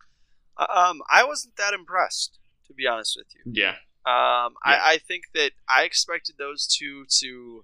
[0.57, 3.53] Uh, um, I wasn't that impressed, to be honest with you.
[3.53, 3.75] Yeah.
[4.05, 4.79] Um, yeah.
[4.81, 7.63] I, I think that I expected those two to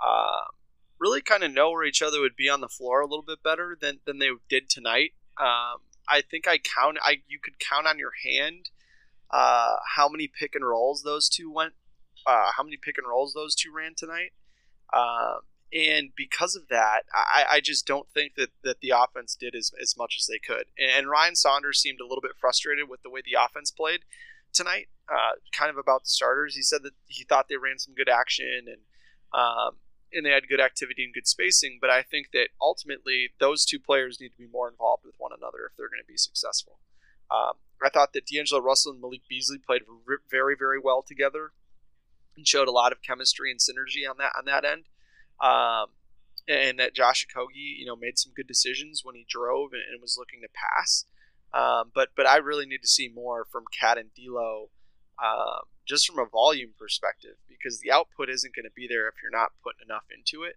[0.00, 0.50] uh,
[0.98, 3.42] really kind of know where each other would be on the floor a little bit
[3.42, 5.12] better than, than they did tonight.
[5.40, 6.98] Um, I think I count.
[7.02, 8.70] I you could count on your hand
[9.32, 11.72] uh, how many pick and rolls those two went.
[12.26, 14.32] Uh, how many pick and rolls those two ran tonight?
[14.92, 15.40] Um,
[15.72, 19.72] and because of that, I, I, just don't think that, that the offense did as,
[19.80, 20.64] as much as they could.
[20.78, 24.00] And Ryan Saunders seemed a little bit frustrated with the way the offense played
[24.52, 26.54] tonight, uh, kind of about the starters.
[26.56, 28.82] He said that he thought they ran some good action and
[29.32, 29.76] um,
[30.12, 31.78] and they had good activity and good spacing.
[31.80, 35.32] But I think that ultimately those two players need to be more involved with one
[35.32, 36.80] another if they're going to be successful.
[37.30, 39.82] Um, I thought that D'Angelo Russell and Malik Beasley played
[40.30, 41.52] very, very well together
[42.36, 44.84] and showed a lot of chemistry and synergy on that on that end.
[45.40, 45.88] Um,
[46.48, 50.02] and that Josh Okogie, you know, made some good decisions when he drove and, and
[50.02, 51.04] was looking to pass.
[51.54, 54.70] Um, but but I really need to see more from Cat and D'Lo,
[55.22, 59.14] um, just from a volume perspective, because the output isn't going to be there if
[59.22, 60.56] you're not putting enough into it.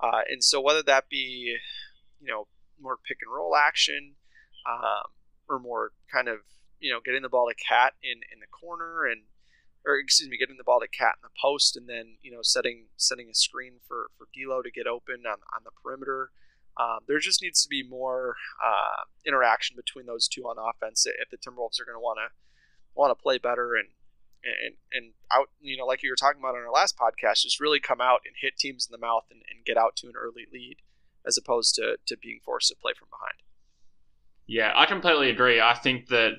[0.00, 1.56] Uh, and so whether that be,
[2.20, 2.48] you know,
[2.80, 4.14] more pick and roll action,
[4.68, 5.12] um,
[5.48, 6.38] or more kind of
[6.82, 9.22] you know getting the ball to Cat in in the corner and
[9.86, 12.42] or excuse me, getting the ball to Cat in the post, and then you know
[12.42, 16.30] setting setting a screen for for D'Lo to get open on on the perimeter.
[16.76, 21.28] Um, there just needs to be more uh, interaction between those two on offense if
[21.28, 22.32] the Timberwolves are going to want to
[22.94, 23.88] want to play better and
[24.44, 27.60] and and out you know like you were talking about on our last podcast, just
[27.60, 30.14] really come out and hit teams in the mouth and, and get out to an
[30.16, 30.76] early lead
[31.26, 33.42] as opposed to to being forced to play from behind.
[34.46, 35.60] Yeah, I completely agree.
[35.60, 36.32] I think that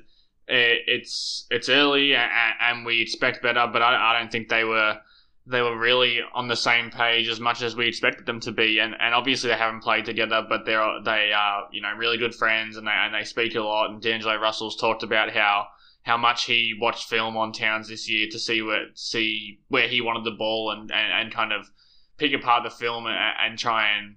[0.47, 4.99] it's it's early and we expect better, but I, I don't think they were
[5.45, 8.79] they were really on the same page as much as we expected them to be.
[8.79, 12.36] And, and obviously they haven't played together, but they're they are you know really good
[12.36, 13.89] friends and they and they speak a lot.
[13.89, 15.67] And D'Angelo Russell's talked about how
[16.03, 20.01] how much he watched film on Towns this year to see where see where he
[20.01, 21.69] wanted the ball and, and, and kind of
[22.17, 24.15] pick apart the film and, and try and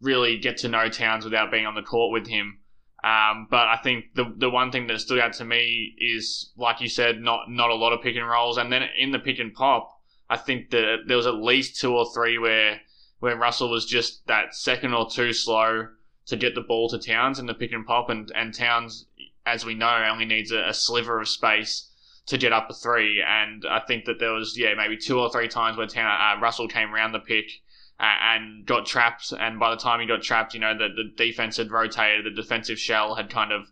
[0.00, 2.60] really get to know Towns without being on the court with him.
[3.04, 6.80] Um, but I think the the one thing that stood out to me is, like
[6.80, 9.38] you said, not not a lot of pick and rolls, and then in the pick
[9.38, 12.80] and pop, I think that there was at least two or three where
[13.20, 15.88] where Russell was just that second or two slow
[16.26, 19.06] to get the ball to Towns in the pick and pop, and and Towns,
[19.44, 21.90] as we know, only needs a, a sliver of space
[22.26, 25.30] to get up a three, and I think that there was yeah maybe two or
[25.30, 27.50] three times where Town, uh, Russell came around the pick
[27.98, 29.32] and got trapped.
[29.32, 32.42] And by the time he got trapped, you know, the, the defense had rotated, the
[32.42, 33.66] defensive shell had kind of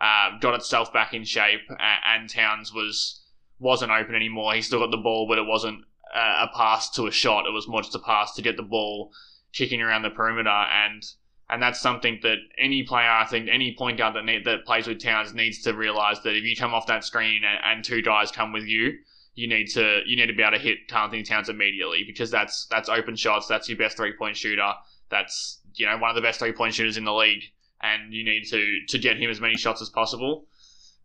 [0.00, 1.62] uh, got itself back in shape,
[2.06, 3.22] and Towns was
[3.58, 4.54] wasn't open anymore.
[4.54, 5.84] He still got the ball, but it wasn't
[6.14, 7.46] a pass to a shot.
[7.46, 9.10] It was more just a pass to get the ball
[9.52, 11.02] kicking around the perimeter, and
[11.48, 14.86] and that's something that any player, I think, any point guard that need, that plays
[14.86, 18.02] with Towns needs to realize that if you come off that screen and, and two
[18.02, 18.98] guys come with you,
[19.34, 22.66] you need to you need to be able to hit Karl-Anthony Towns immediately because that's
[22.66, 23.46] that's open shots.
[23.46, 24.72] That's your best three point shooter.
[25.10, 27.42] That's you know one of the best three point shooters in the league,
[27.82, 30.46] and you need to to get him as many shots as possible.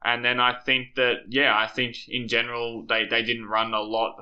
[0.04, 3.82] And then I think that yeah, I think in general they, they didn't run a
[3.82, 4.15] lot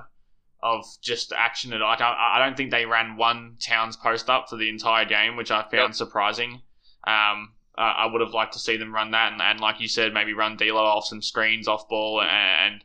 [0.64, 4.50] of just action at like I, I don't think they ran one Towns post up
[4.50, 5.96] for the entire game, which I found yep.
[5.96, 6.62] surprising.
[7.06, 9.88] Um, uh, I would have liked to see them run that, and, and like you
[9.88, 12.84] said, maybe run D'Lo off some screens off ball and and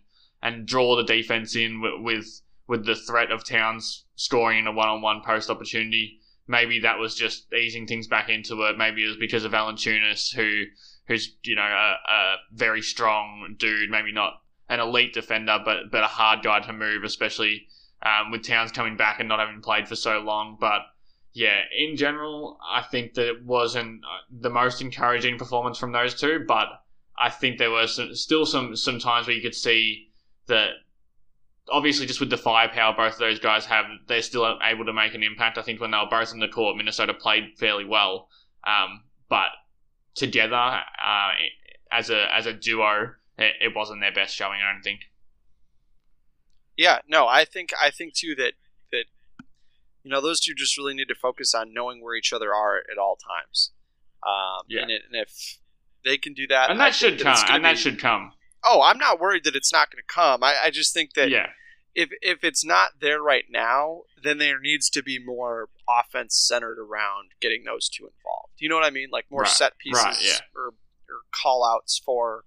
[0.66, 5.22] draw the defense in with, with with the threat of Towns scoring in a one-on-one
[5.24, 6.18] post opportunity.
[6.46, 8.78] Maybe that was just easing things back into it.
[8.78, 10.64] Maybe it was because of Valanciunas, who
[11.06, 13.90] who's you know a, a very strong dude.
[13.90, 14.34] Maybe not
[14.68, 17.66] an elite defender, but but a hard guy to move, especially
[18.02, 20.56] um, with Towns coming back and not having played for so long.
[20.60, 20.82] But
[21.32, 26.14] yeah, in general, I think that it wasn't uh, the most encouraging performance from those
[26.14, 26.68] two, but
[27.18, 30.08] I think there were some, still some some times where you could see
[30.46, 30.70] that
[31.70, 35.14] obviously just with the firepower both of those guys have, they're still able to make
[35.14, 35.58] an impact.
[35.58, 38.28] I think when they were both in the court, Minnesota played fairly well,
[38.66, 39.48] um, but
[40.14, 41.30] together uh,
[41.90, 44.60] as a as a duo, it, it wasn't their best showing.
[44.60, 45.00] I don't think.
[46.76, 48.54] Yeah, no, I think I think too that
[48.90, 49.04] that
[50.02, 52.78] you know those two just really need to focus on knowing where each other are
[52.78, 53.72] at all times.
[54.24, 54.82] Um, yeah.
[54.82, 55.58] and, it, and if
[56.04, 58.32] they can do that, and that I should come, and be, that should come.
[58.64, 60.42] Oh, I'm not worried that it's not going to come.
[60.42, 61.48] I, I just think that yeah.
[61.94, 66.78] if if it's not there right now, then there needs to be more offense centered
[66.78, 68.52] around getting those two involved.
[68.58, 69.08] You know what I mean?
[69.10, 69.50] Like more right.
[69.50, 70.38] set pieces right, yeah.
[70.54, 72.44] or, or call outs for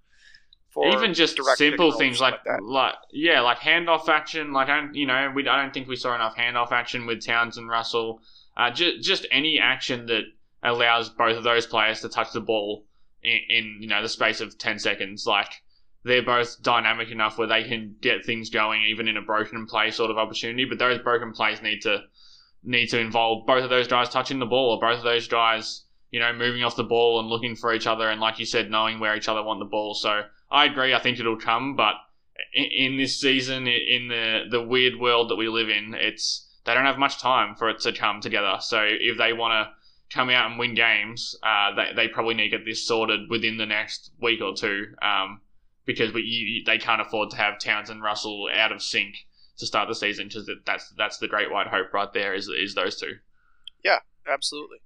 [0.84, 4.51] even just simple things like, like, like yeah, like handoff action.
[4.51, 7.58] Like I, you know, we I don't think we saw enough handoff action with Towns
[7.58, 8.19] and Russell.
[8.58, 10.23] Uh, just just any action that
[10.63, 12.86] allows both of those players to touch the ball
[13.23, 15.25] in, in you know the space of ten seconds.
[15.25, 15.51] Like
[16.06, 19.91] they're both dynamic enough where they can get things going even in a broken play
[19.91, 20.63] sort of opportunity.
[20.65, 22.04] But those broken plays need to
[22.63, 25.84] need to involve both of those guys touching the ball or both of those guys
[26.12, 28.72] you know moving off the ball and looking for each other and like you said
[28.72, 29.94] knowing where each other want the ball.
[29.94, 30.94] So I agree.
[30.94, 31.96] I think it'll come, but
[32.54, 36.86] in this season, in the the weird world that we live in, it's they don't
[36.86, 38.58] have much time for it to come together.
[38.60, 42.52] So if they want to come out and win games, uh, they they probably need
[42.52, 45.41] to get this sorted within the next week or two, um,
[45.86, 49.15] because we, you, they can't afford to have Towns and Russell out of sync
[49.58, 50.28] to start the season.
[50.28, 52.34] Because that's that's the great white hope right there.
[52.34, 53.13] Is is those two?
[53.84, 54.78] Yeah, absolutely.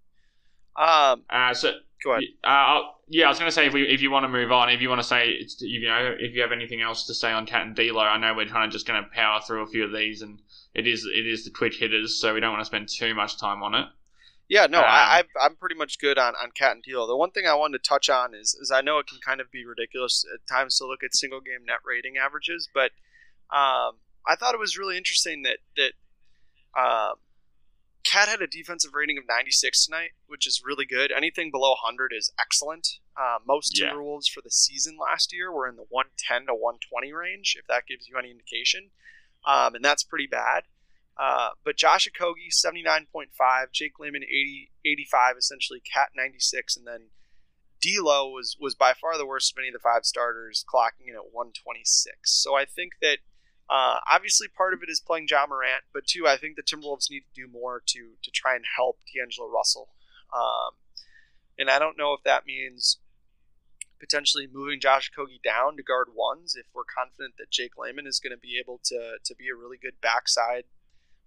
[0.75, 2.23] Um, uh, so Go ahead.
[2.43, 4.69] Uh, yeah, I was going to say if we, if you want to move on,
[4.69, 7.45] if you want to say you know if you have anything else to say on
[7.45, 9.83] Cat and D'Lo, I know we're kind of just going to power through a few
[9.83, 10.41] of these, and
[10.73, 13.37] it is it is the quick hitters, so we don't want to spend too much
[13.37, 13.87] time on it.
[14.49, 17.05] Yeah, no, um, I, I'm pretty much good on, on Cat and D'Lo.
[17.05, 19.39] The one thing I wanted to touch on is, is I know it can kind
[19.39, 22.91] of be ridiculous at times to look at single game net rating averages, but
[23.55, 25.93] um, I thought it was really interesting that that
[26.79, 27.17] um,
[28.03, 31.11] Cat had a defensive rating of 96 tonight, which is really good.
[31.15, 32.99] Anything below 100 is excellent.
[33.15, 33.89] Uh, most yeah.
[33.89, 37.85] Timberwolves for the season last year were in the 110 to 120 range, if that
[37.87, 38.89] gives you any indication.
[39.45, 40.63] Um, and that's pretty bad.
[41.19, 43.27] Uh, but Josh Okogie, 79.5,
[43.73, 47.09] Jake Layman, 80, 85, essentially, Cat 96, and then
[47.81, 51.15] D'Lo was, was by far the worst of any of the five starters, clocking in
[51.15, 52.15] at 126.
[52.23, 53.17] So I think that
[53.69, 57.11] uh, obviously, part of it is playing Ja Morant, but two, I think the Timberwolves
[57.11, 59.89] need to do more to to try and help D'Angelo Russell.
[60.33, 60.71] Um,
[61.59, 62.97] and I don't know if that means
[63.99, 68.19] potentially moving Josh Okogie down to guard ones if we're confident that Jake Layman is
[68.19, 70.63] going to be able to to be a really good backside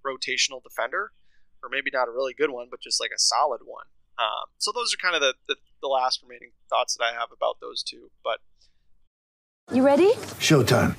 [0.06, 1.12] rotational defender,
[1.62, 3.86] or maybe not a really good one, but just like a solid one.
[4.18, 7.28] Um, so those are kind of the, the, the last remaining thoughts that I have
[7.34, 8.10] about those two.
[8.22, 8.38] But
[9.74, 10.12] you ready?
[10.38, 10.96] Showtime.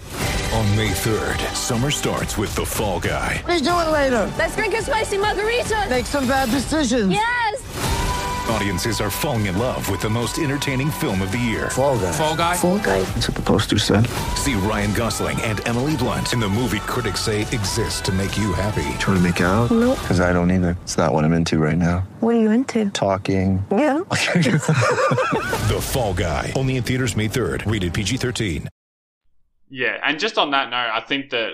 [0.53, 3.41] On May 3rd, summer starts with The Fall Guy.
[3.47, 4.31] Let's do it later.
[4.37, 5.87] Let's drink a spicy margarita.
[5.89, 7.11] Make some bad decisions.
[7.11, 7.62] Yes.
[8.49, 11.69] Audiences are falling in love with the most entertaining film of the year.
[11.69, 12.12] Fall Guy.
[12.12, 12.56] Fall Guy.
[12.56, 12.99] Fall Guy.
[13.01, 14.06] That's what the poster said.
[14.36, 18.51] See Ryan Gosling and Emily Blunt in the movie critics say exists to make you
[18.51, 18.84] happy.
[18.99, 19.71] Trying to make it out?
[19.71, 19.97] Nope.
[20.01, 20.77] Because I don't either.
[20.82, 22.06] It's not what I'm into right now.
[22.19, 22.89] What are you into?
[22.89, 23.63] Talking.
[23.71, 23.99] Yeah.
[24.10, 26.51] the Fall Guy.
[26.56, 27.71] Only in theaters May 3rd.
[27.71, 28.67] Rated PG-13.
[29.69, 31.53] Yeah, and just on that note, I think that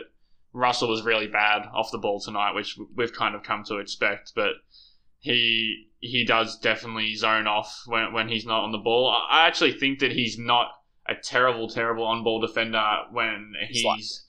[0.54, 4.34] Russell was really bad off the ball tonight, which we've kind of come to expect.
[4.36, 4.54] But
[5.20, 9.10] he he does definitely zone off when when he's not on the ball.
[9.30, 10.72] I actually think that he's not
[11.08, 14.26] a terrible, terrible on ball defender when he's, he's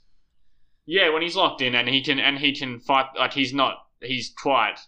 [0.87, 3.77] yeah when he's locked in and he can and he can fight like he's not
[4.01, 4.79] he's quite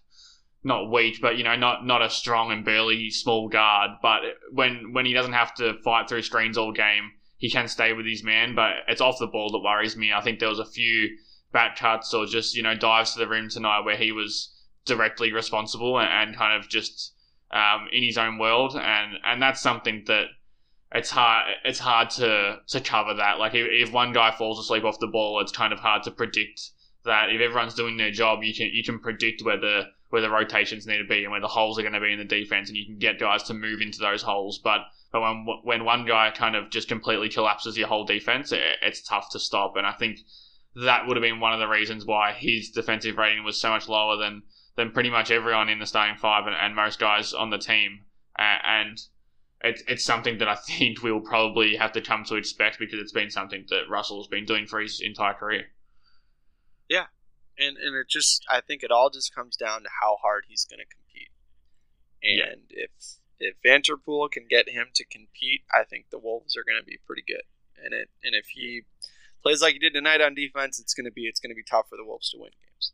[0.64, 3.90] not weak, but you know, not not a strong and burly small guard.
[4.00, 4.20] But
[4.52, 8.06] when when he doesn't have to fight through screens all game, he can stay with
[8.06, 10.12] his man, but it's off the ball that worries me.
[10.12, 11.16] I think there was a few
[11.52, 14.54] back cuts or just you know dives to the rim tonight where he was
[14.84, 17.14] directly responsible and, and kind of just
[17.50, 20.26] um, in his own world, and and that's something that
[20.94, 23.38] it's hard it's hard to to cover that.
[23.38, 26.10] Like if, if one guy falls asleep off the ball, it's kind of hard to
[26.10, 26.70] predict
[27.04, 27.30] that.
[27.30, 30.98] If everyone's doing their job, you can you can predict whether where the rotations need
[30.98, 32.84] to be and where the holes are going to be in the defense, and you
[32.84, 34.58] can get guys to move into those holes.
[34.58, 34.80] But
[35.10, 39.02] but when when one guy kind of just completely collapses your whole defense, it, it's
[39.02, 39.76] tough to stop.
[39.76, 40.18] And I think
[40.74, 43.88] that would have been one of the reasons why his defensive rating was so much
[43.88, 44.42] lower than
[44.76, 48.00] than pretty much everyone in the starting five and, and most guys on the team.
[48.38, 49.00] Uh, and
[49.62, 53.12] it's it's something that I think we'll probably have to come to expect because it's
[53.12, 55.66] been something that Russell's been doing for his entire career.
[56.88, 57.06] Yeah,
[57.58, 60.64] and and it just I think it all just comes down to how hard he's
[60.64, 61.30] going to compete.
[62.22, 62.84] And yeah.
[62.84, 62.90] if
[63.38, 66.98] if Vanterpool can get him to compete, I think the Wolves are going to be
[67.06, 67.42] pretty good.
[67.84, 68.82] And it and if he
[69.42, 71.64] plays like he did tonight on defense, it's going to be it's going to be
[71.68, 72.92] tough for the Wolves to win games.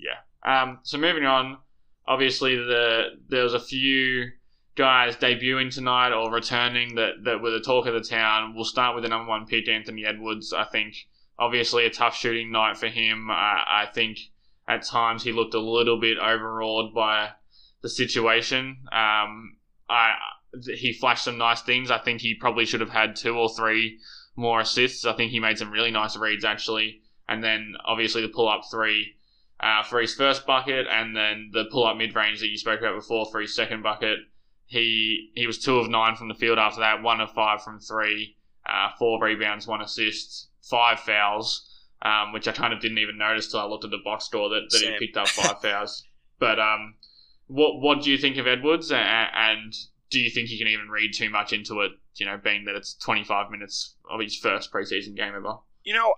[0.00, 0.62] Yeah.
[0.62, 0.78] Um.
[0.82, 1.58] So moving on,
[2.06, 4.30] obviously the there was a few
[4.76, 8.54] guys debuting tonight or returning that that were the talk of the town.
[8.54, 10.52] We'll start with the number one pick, Anthony Edwards.
[10.52, 10.94] I think
[11.38, 13.30] obviously a tough shooting night for him.
[13.30, 14.18] I, I think
[14.68, 17.30] at times he looked a little bit overawed by
[17.82, 18.84] the situation.
[18.92, 19.56] Um,
[19.88, 20.12] I
[20.76, 21.90] he flashed some nice things.
[21.90, 23.98] I think he probably should have had two or three
[24.36, 25.04] more assists.
[25.04, 28.62] I think he made some really nice reads actually, and then obviously the pull up
[28.70, 29.14] three.
[29.62, 32.80] Uh, for his first bucket, and then the pull up mid range that you spoke
[32.80, 34.18] about before for his second bucket.
[34.64, 37.78] He he was two of nine from the field after that, one of five from
[37.78, 38.36] three,
[38.66, 41.68] uh, four rebounds, one assist, five fouls,
[42.02, 44.48] um, which I kind of didn't even notice till I looked at the box score
[44.48, 46.06] that, that he picked up five fouls.
[46.38, 46.94] But um,
[47.46, 49.74] what what do you think of Edwards, and
[50.08, 51.92] do you think he can even read too much into it?
[52.14, 55.56] You know, being that it's 25 minutes of his first preseason game ever.
[55.84, 56.14] You know,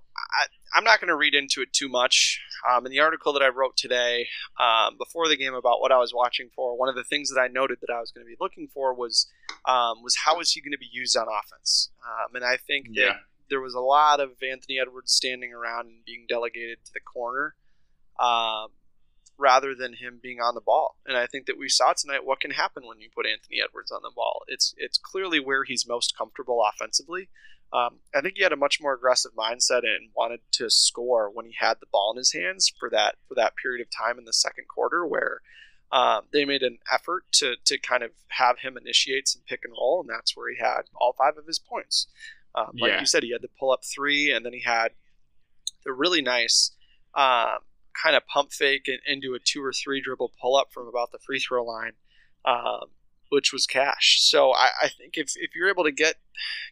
[0.75, 2.41] I, am not going to read into it too much.
[2.69, 4.29] Um, in the article that I wrote today
[4.61, 7.41] um, before the game about what I was watching for, one of the things that
[7.41, 9.31] I noted that I was going to be looking for was
[9.65, 11.91] um, was how is he going to be used on offense?
[12.05, 13.17] Um, and I think that yeah.
[13.51, 17.55] there was a lot of Anthony Edwards standing around and being delegated to the corner.
[18.19, 18.69] Um,
[19.39, 20.97] rather than him being on the ball.
[21.07, 23.91] And I think that we saw tonight what can happen when you put Anthony Edwards
[23.91, 24.43] on the ball.
[24.47, 27.29] It's it's clearly where he's most comfortable offensively.
[27.73, 31.47] Um, I think he had a much more aggressive mindset and wanted to score when
[31.47, 34.25] he had the ball in his hands for that for that period of time in
[34.25, 35.41] the second quarter where
[35.93, 39.73] um, they made an effort to to kind of have him initiate some pick and
[39.73, 42.07] roll, and that's where he had all five of his points.
[42.55, 43.01] Um, like yeah.
[43.01, 44.93] you said, he had the pull up three, and then he had
[45.85, 46.73] the really nice
[47.15, 47.59] um,
[48.03, 51.13] kind of pump fake and, into a two or three dribble pull up from about
[51.13, 51.93] the free throw line,
[52.47, 52.89] um,
[53.33, 54.19] which was cash.
[54.21, 56.17] So I, I, think if, if you're able to get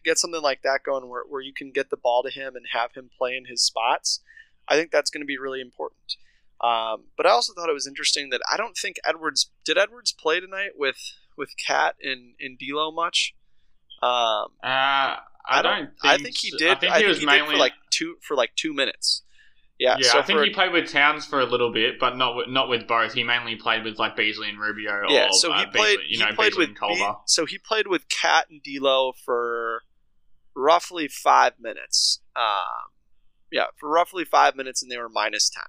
[0.05, 2.67] get something like that going where, where you can get the ball to him and
[2.71, 4.19] have him play in his spots,
[4.67, 6.17] I think that's going to be really important.
[6.61, 10.11] Um, but I also thought it was interesting that I don't think Edwards did Edwards
[10.11, 10.97] play tonight with
[11.35, 13.33] with Cat and in D'Lo much.
[14.03, 15.77] Um, uh, I, I don't.
[15.77, 16.69] Think I think he did.
[16.69, 19.23] I think he, I think was he mainly for like two for like two minutes.
[19.81, 20.11] Yeah, yeah.
[20.11, 22.47] So I think for, he played with Towns for a little bit, but not with,
[22.47, 23.13] not with both.
[23.13, 25.05] He mainly played with like Beasley and Rubio.
[25.09, 25.97] Yeah, or, so he uh, played.
[25.97, 27.15] Beasley, you know, he played Beasley with Culver.
[27.25, 29.81] so he played with Cat and D'Lo for
[30.55, 32.19] roughly five minutes.
[32.35, 32.91] Um,
[33.51, 35.63] yeah, for roughly five minutes, and they were minus ten.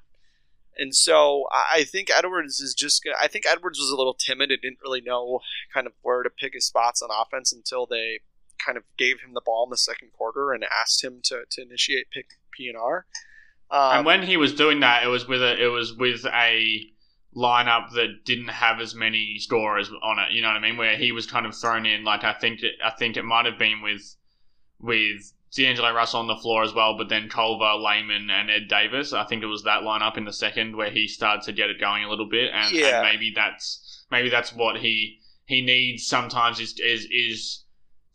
[0.77, 3.09] And so I think Edwards is just.
[3.19, 5.41] I think Edwards was a little timid and didn't really know
[5.73, 8.21] kind of where to pick his spots on offense until they
[8.63, 11.63] kind of gave him the ball in the second quarter and asked him to, to
[11.63, 12.27] initiate pick
[12.61, 13.05] PNR.
[13.73, 16.83] Um, and when he was doing that, it was with a it was with a
[17.35, 20.33] lineup that didn't have as many scorers on it.
[20.33, 20.77] You know what I mean?
[20.77, 22.05] Where he was kind of thrown in.
[22.05, 24.15] Like I think it, I think it might have been with
[24.79, 29.15] with D'Angelo Russell on the floor as well, but then Culver, Layman, and Ed Davis.
[29.15, 31.81] I think it was that lineup in the second where he started to get it
[31.81, 33.01] going a little bit, and, yeah.
[33.01, 37.65] and maybe that's maybe that's what he he needs sometimes is is is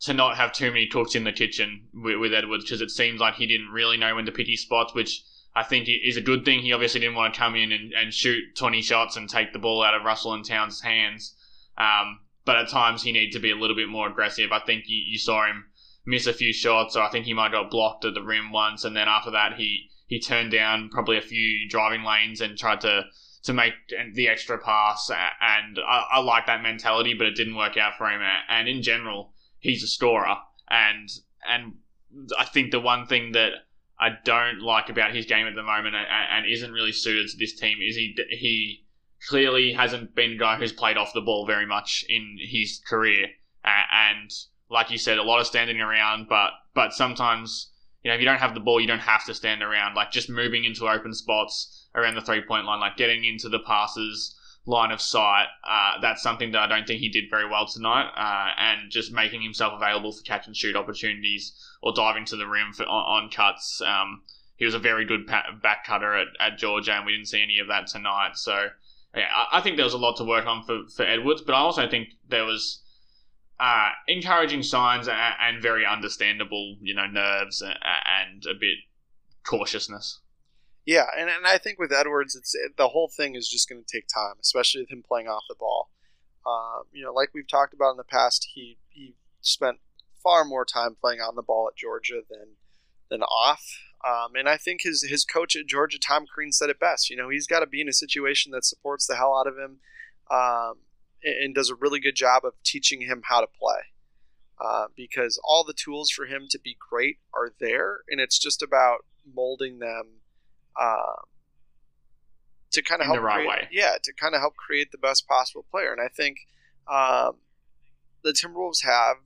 [0.00, 3.20] to not have too many cooks in the kitchen with, with Edwards because it seems
[3.20, 5.24] like he didn't really know when to pick his spots, which
[5.54, 6.60] I think is a good thing.
[6.60, 9.58] He obviously didn't want to come in and, and shoot 20 shots and take the
[9.58, 11.34] ball out of Russell and Towns' hands.
[11.76, 14.52] Um, but at times he needed to be a little bit more aggressive.
[14.52, 15.66] I think you, you saw him
[16.06, 18.50] miss a few shots, or I think he might have got blocked at the rim
[18.50, 22.56] once, and then after that he he turned down probably a few driving lanes and
[22.56, 23.04] tried to
[23.42, 23.74] to make
[24.14, 25.10] the extra pass.
[25.40, 28.20] And I, I like that mentality, but it didn't work out for him.
[28.48, 30.36] And in general, he's a scorer,
[30.70, 31.10] and
[31.46, 31.74] and
[32.38, 33.52] I think the one thing that
[34.00, 37.36] I don't like about his game at the moment and, and isn't really suited to
[37.36, 38.84] this team is he he
[39.26, 43.26] clearly hasn't been a guy who's played off the ball very much in his career.
[43.64, 44.30] Uh, and
[44.70, 47.72] like you said, a lot of standing around, but but sometimes
[48.02, 49.94] you know if you don't have the ball, you don't have to stand around.
[49.94, 53.58] Like just moving into open spots around the three point line, like getting into the
[53.58, 54.37] passes
[54.68, 55.46] line of sight.
[55.66, 59.10] Uh, that's something that I don't think he did very well tonight, uh, and just
[59.12, 63.24] making himself available for catch and shoot opportunities or diving to the rim for, on,
[63.24, 63.80] on cuts.
[63.80, 64.22] Um,
[64.56, 67.58] he was a very good back cutter at, at Georgia, and we didn't see any
[67.58, 68.36] of that tonight.
[68.36, 68.68] So
[69.16, 71.54] yeah, I, I think there was a lot to work on for, for Edwards, but
[71.54, 72.82] I also think there was
[73.58, 78.76] uh, encouraging signs and, and very understandable, you know, nerves and, and a bit
[79.44, 80.20] cautiousness.
[80.88, 83.84] Yeah, and, and I think with Edwards, it's it, the whole thing is just going
[83.84, 85.90] to take time, especially with him playing off the ball.
[86.46, 89.80] Um, you know, like we've talked about in the past, he he spent
[90.22, 92.56] far more time playing on the ball at Georgia than
[93.10, 93.66] than off.
[94.02, 97.10] Um, and I think his his coach at Georgia, Tom Crean, said it best.
[97.10, 99.58] You know, he's got to be in a situation that supports the hell out of
[99.58, 99.80] him,
[100.30, 100.78] um,
[101.22, 103.82] and, and, does a really good job of teaching him how to play.
[104.58, 108.62] Uh, because all the tools for him to be great are there, and it's just
[108.62, 109.00] about
[109.34, 110.17] molding them
[110.78, 111.22] uh,
[112.70, 113.68] to kind of help the right create, way.
[113.70, 115.92] Yeah, to kind of help create the best possible player.
[115.92, 116.38] And I think
[116.90, 117.38] um,
[118.22, 119.16] the Timberwolves have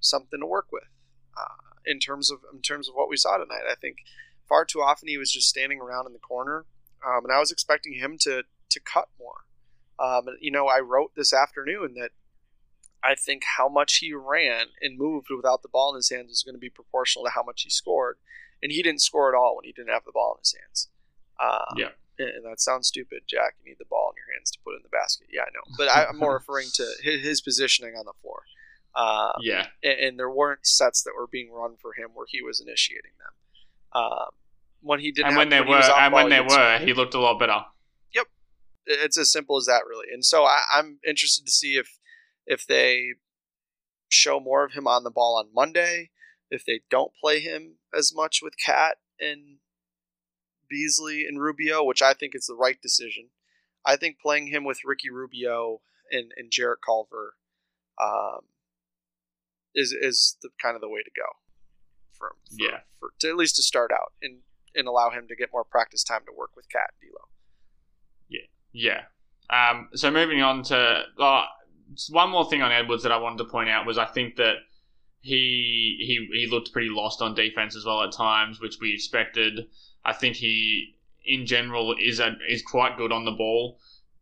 [0.00, 0.88] something to work with
[1.36, 3.64] uh, in terms of in terms of what we saw tonight.
[3.70, 3.98] I think
[4.48, 6.66] far too often he was just standing around in the corner,
[7.06, 9.44] um, and I was expecting him to to cut more.
[9.98, 12.10] Um, you know, I wrote this afternoon that
[13.02, 16.42] I think how much he ran and moved without the ball in his hands was
[16.42, 18.18] going to be proportional to how much he scored,
[18.62, 20.88] and he didn't score at all when he didn't have the ball in his hands.
[21.38, 21.88] Uh, yeah
[22.18, 23.56] and that sounds stupid, Jack.
[23.60, 25.28] You need the ball in your hands to put it in the basket.
[25.32, 28.42] Yeah, I know, but I, am more referring to his, his, positioning on the floor.
[28.94, 32.40] Uh, yeah, and, and, there weren't sets that were being run for him where he
[32.40, 34.02] was initiating them.
[34.02, 34.30] Um,
[34.80, 37.38] when he didn't, and when they were, and when they were, he looked a lot
[37.38, 37.60] better.
[38.14, 38.26] Yep,
[38.86, 40.06] it's as simple as that, really.
[40.12, 41.98] And so I, I'm interested to see if
[42.46, 43.14] if they
[44.08, 46.10] show more of him on the ball on Monday,
[46.50, 49.58] if they don't play him as much with Cat and
[50.68, 53.30] Beasley and Rubio, which I think is the right decision.
[53.84, 55.80] I think playing him with Ricky Rubio
[56.10, 57.34] and, and Jarrett Culver
[58.02, 58.40] um,
[59.74, 61.26] is is the kind of the way to go.
[62.18, 64.40] For, for yeah, for, to at least to start out and
[64.74, 67.28] and allow him to get more practice time to work with Cat and D'Lo.
[68.28, 69.02] Yeah, yeah.
[69.48, 71.44] Um, so moving on to uh,
[72.10, 74.56] one more thing on Edwards that I wanted to point out was I think that
[75.26, 79.66] he he he looked pretty lost on defense as well at times, which we expected.
[80.04, 83.78] I think he, in general, is a, is quite good on the ball.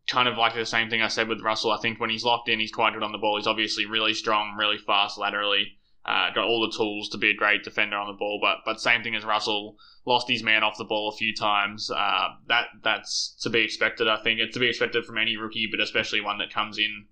[0.07, 1.71] Kind of like the same thing I said with Russell.
[1.71, 3.37] I think when he's locked in, he's quite good on the ball.
[3.37, 5.77] He's obviously really strong, really fast laterally.
[6.05, 8.81] Uh, got all the tools to be a great defender on the ball, but but
[8.81, 11.89] same thing as Russell lost his man off the ball a few times.
[11.89, 14.07] Uh, that that's to be expected.
[14.07, 17.05] I think it's to be expected from any rookie, but especially one that comes in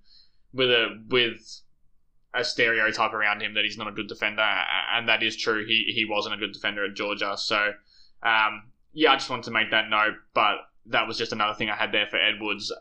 [0.51, 1.61] with a with
[2.33, 4.47] a stereotype around him that he's not a good defender,
[4.93, 5.65] and that is true.
[5.65, 7.73] He he wasn't a good defender at Georgia, so
[8.23, 8.63] um,
[8.93, 10.55] yeah, I just wanted to make that note, but
[10.87, 12.71] that was just another thing I had there for Edwards.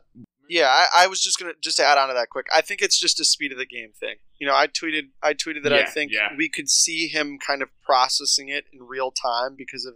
[0.48, 2.46] Yeah, I, I, was just gonna just add on to that quick.
[2.54, 4.16] I think it's just a speed of the game thing.
[4.38, 6.28] You know, I tweeted I tweeted that yeah, I think yeah.
[6.36, 9.94] we could see him kind of processing it in real time because of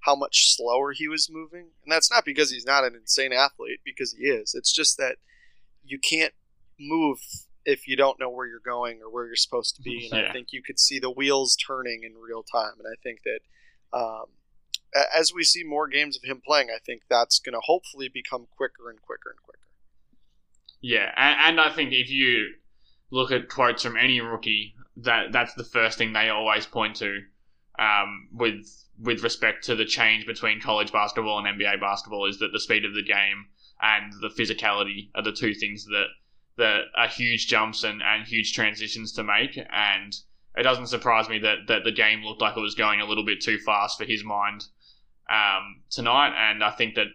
[0.00, 3.80] how much slower he was moving, and that's not because he's not an insane athlete,
[3.84, 4.54] because he is.
[4.54, 5.16] It's just that
[5.84, 6.34] you can't
[6.78, 7.20] move
[7.64, 10.08] if you don't know where you're going or where you're supposed to be.
[10.10, 10.28] And yeah.
[10.28, 13.40] I think you could see the wheels turning in real time, and I think that.
[13.96, 14.26] Um,
[15.16, 18.46] as we see more games of him playing, I think that's going to hopefully become
[18.56, 19.58] quicker and quicker and quicker.
[20.80, 22.52] Yeah, and, and, I think if you
[23.10, 27.20] look at quotes from any rookie, that that's the first thing they always point to,
[27.78, 28.66] um, with
[29.00, 32.84] with respect to the change between college basketball and NBA basketball, is that the speed
[32.84, 33.46] of the game
[33.82, 36.06] and the physicality are the two things that
[36.56, 39.58] that are huge jumps and, and huge transitions to make.
[39.70, 40.14] And
[40.56, 43.24] it doesn't surprise me that, that the game looked like it was going a little
[43.24, 44.64] bit too fast for his mind
[45.30, 47.06] um, tonight, and I think that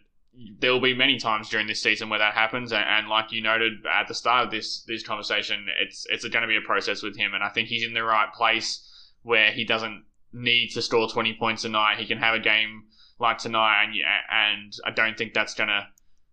[0.59, 2.71] there will be many times during this season where that happens.
[2.71, 6.41] And, and, like you noted at the start of this this conversation, it's it's going
[6.41, 8.85] to be a process with him, and I think he's in the right place
[9.21, 11.97] where he doesn't need to score twenty points a night.
[11.97, 12.85] He can have a game
[13.19, 13.93] like tonight, and
[14.31, 15.87] and I don't think that's going to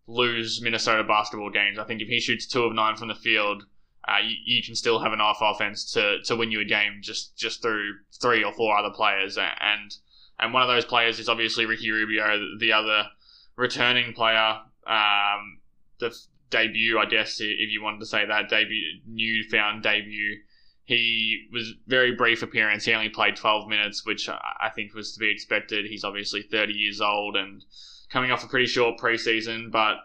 [0.07, 1.79] lose Minnesota basketball games.
[1.79, 3.65] I think if he shoots two of nine from the field.
[4.09, 7.37] Uh, you, you, can still have enough offense to, to win you a game just,
[7.37, 7.93] just through
[8.23, 9.97] three or four other players, and
[10.39, 13.09] and one of those players is obviously Ricky Rubio, the other
[13.57, 15.61] returning player, um,
[15.99, 16.17] the
[16.51, 20.41] debut, I guess, if you wanted to say that debut, new found debut.
[20.85, 22.85] He was very brief appearance.
[22.85, 25.87] He only played 12 minutes, which I think was to be expected.
[25.87, 27.65] He's obviously 30 years old and
[28.11, 29.97] coming off a pretty short preseason, but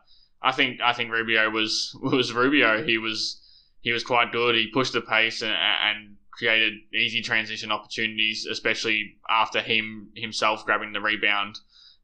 [0.41, 2.83] I think I think Rubio was was Rubio.
[2.83, 3.41] He was
[3.81, 4.55] he was quite good.
[4.55, 10.93] He pushed the pace and, and created easy transition opportunities, especially after him himself grabbing
[10.93, 11.59] the rebound.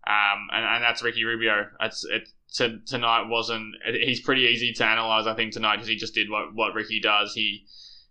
[0.07, 1.67] Um, and, and that's Ricky Rubio.
[1.81, 3.75] It's, it, to, tonight wasn't.
[3.85, 6.99] He's pretty easy to analyze, I think, tonight because he just did what, what Ricky
[6.99, 7.33] does.
[7.33, 7.65] He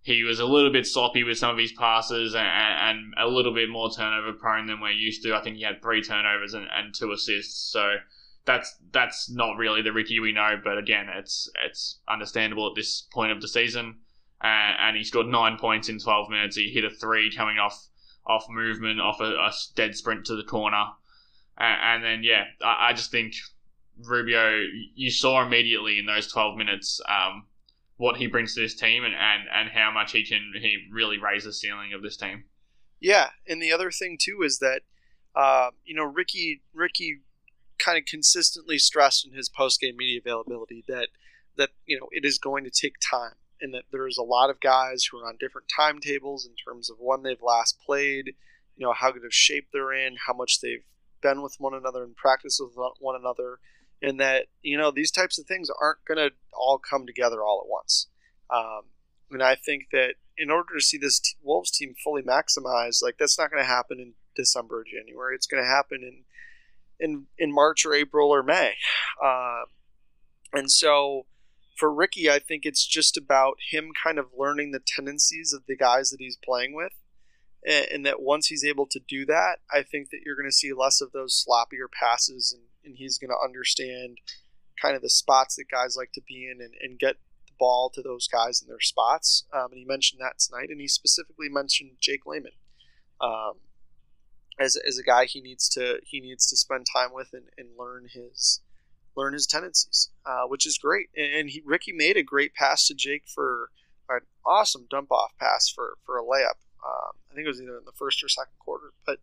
[0.07, 3.53] he was a little bit sloppy with some of his passes and, and a little
[3.53, 5.35] bit more turnover prone than we're used to.
[5.35, 7.73] I think he had three turnovers and, and two assists.
[7.73, 7.97] So
[8.45, 10.61] that's that's not really the Ricky we know.
[10.63, 13.97] But again, it's it's understandable at this point of the season.
[14.41, 16.55] And he scored nine points in 12 minutes.
[16.55, 17.89] He hit a three coming off
[18.25, 20.85] off movement, off a, a dead sprint to the corner,
[21.59, 23.35] and, and then yeah, I, I, just think
[24.05, 24.63] Rubio.
[24.95, 27.47] You saw immediately in those 12 minutes um,
[27.97, 31.19] what he brings to this team and, and, and how much he can he really
[31.19, 32.45] raise the ceiling of this team.
[33.01, 34.83] Yeah, and the other thing too is that
[35.35, 37.21] uh, you know Ricky Ricky
[37.79, 41.09] kind of consistently stressed in his post game media availability that
[41.57, 44.61] that you know it is going to take time and that there's a lot of
[44.61, 48.35] guys who are on different timetables in terms of when they've last played,
[48.77, 50.85] you know how good of shape they're in, how much they've
[51.23, 53.59] been with one another and practice with one another,
[54.03, 57.63] and that you know these types of things aren't going to all come together all
[57.65, 58.09] at once.
[58.51, 58.83] Um,
[59.31, 63.17] and I think that in order to see this t- Wolves team fully maximized, like
[63.19, 65.35] that's not going to happen in December or January.
[65.35, 66.25] It's going to happen in
[66.99, 68.75] in in March or April or May.
[69.23, 69.63] Uh,
[70.53, 71.27] and so
[71.77, 75.77] for Ricky, I think it's just about him kind of learning the tendencies of the
[75.77, 76.93] guys that he's playing with.
[77.67, 80.53] And, and that once he's able to do that, I think that you're going to
[80.57, 84.19] see less of those sloppier passes and, and he's going to understand
[84.81, 87.91] kind of the spots that guys like to be in and, and get the ball
[87.95, 89.45] to those guys in their spots.
[89.53, 92.53] Um, and he mentioned that tonight, and he specifically mentioned Jake Layman.
[93.21, 93.55] Um,
[94.59, 97.69] as, as a guy he needs to he needs to spend time with and, and
[97.79, 98.61] learn his
[99.17, 101.09] learn his tendencies, uh, which is great.
[101.17, 103.71] And he, Ricky made a great pass to Jake for
[104.09, 106.61] an awesome dump off pass for for a layup.
[106.87, 109.19] Um, I think it was either in the first or second quarter, but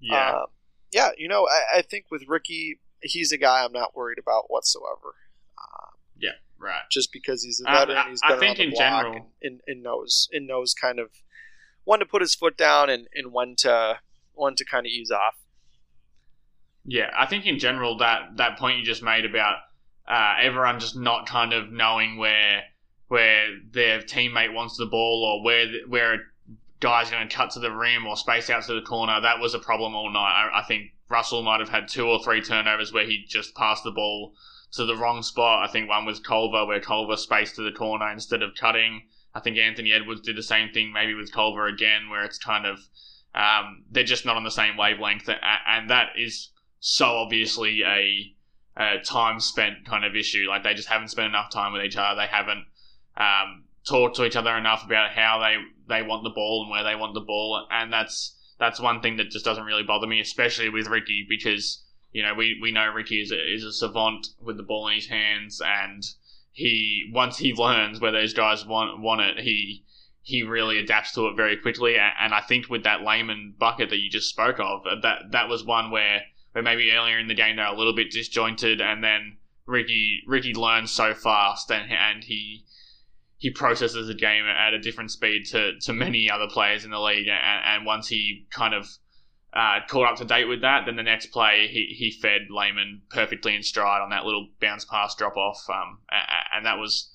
[0.00, 0.46] yeah, uh,
[0.92, 1.10] yeah.
[1.16, 5.14] You know, I, I, think with Ricky, he's a guy I'm not worried about whatsoever.
[5.56, 6.82] Uh, yeah, right.
[6.90, 9.82] Just because he's a veteran, um, he's been I think in general, and, and, and
[9.82, 11.10] knows and knows kind of
[11.84, 13.98] when to put his foot down and, and when to
[14.34, 15.36] one to kind of ease off.
[16.84, 19.56] Yeah, I think in general that that point you just made about
[20.08, 22.64] uh, everyone just not kind of knowing where
[23.08, 26.18] where their teammate wants the ball or where where a
[26.84, 29.18] guy's going to cut to the rim or space out to the corner.
[29.18, 30.50] That was a problem all night.
[30.52, 33.84] I, I think Russell might have had two or three turnovers where he just passed
[33.84, 34.34] the ball
[34.72, 35.66] to the wrong spot.
[35.66, 39.08] I think one was Culver where Culver spaced to the corner instead of cutting.
[39.34, 42.66] I think Anthony Edwards did the same thing, maybe with Culver again, where it's kind
[42.66, 42.80] of
[43.34, 45.28] um, they're just not on the same wavelength,
[45.66, 48.34] and that is so obviously a,
[48.76, 50.46] a, time spent kind of issue.
[50.48, 52.20] Like they just haven't spent enough time with each other.
[52.20, 52.66] They haven't
[53.16, 55.56] um, talked to each other enough about how they
[55.86, 59.16] they want the ball and where they want the ball, and that's that's one thing
[59.16, 62.88] that just doesn't really bother me, especially with Ricky because you know we, we know
[62.88, 66.02] Ricky is a, is a savant with the ball in his hands, and
[66.52, 69.84] he once he learns where those guys want want it, he
[70.22, 71.96] he really adapts to it very quickly.
[71.96, 75.48] And I think with that Layman bucket that you just spoke of, uh, that that
[75.48, 76.22] was one where
[76.52, 80.54] where maybe earlier in the game they're a little bit disjointed, and then Ricky Ricky
[80.54, 82.64] learns so fast, and and he
[83.44, 86.98] he processes the game at a different speed to, to many other players in the
[86.98, 87.28] league.
[87.28, 88.88] And, and once he kind of
[89.52, 93.02] uh, caught up to date with that, then the next play he, he fed Layman
[93.10, 95.62] perfectly in stride on that little bounce pass drop off.
[95.68, 95.98] Um,
[96.56, 97.12] and that was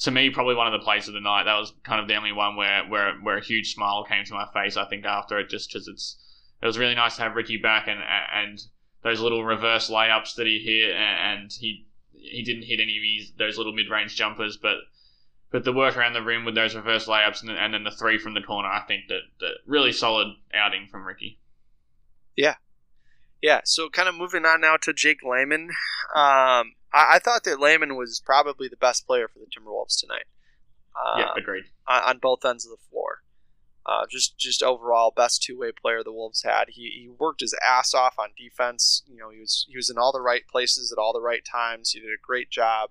[0.00, 1.44] to me probably one of the plays of the night.
[1.44, 4.34] That was kind of the only one where where where a huge smile came to
[4.34, 4.76] my face.
[4.76, 6.18] I think after it, just because it's
[6.60, 8.00] it was really nice to have Ricky back and
[8.34, 8.60] and
[9.02, 13.32] those little reverse layups that he hit, and he he didn't hit any of these
[13.38, 14.76] those little mid range jumpers, but
[15.50, 18.18] but the work around the rim with those reverse layups and, and then the three
[18.18, 21.38] from the corner, I think that, that really solid outing from Ricky.
[22.36, 22.54] Yeah,
[23.42, 23.60] yeah.
[23.64, 25.70] So kind of moving on now to Jake Layman.
[26.14, 30.26] Um, I, I, thought that Layman was probably the best player for the Timberwolves tonight.
[30.94, 31.64] Uh, yeah, agreed.
[31.86, 33.18] On, on, both ends of the floor.
[33.86, 36.70] Uh, just just overall best two way player the Wolves had.
[36.70, 39.02] He, he worked his ass off on defense.
[39.06, 41.44] You know he was he was in all the right places at all the right
[41.44, 41.90] times.
[41.90, 42.90] He did a great job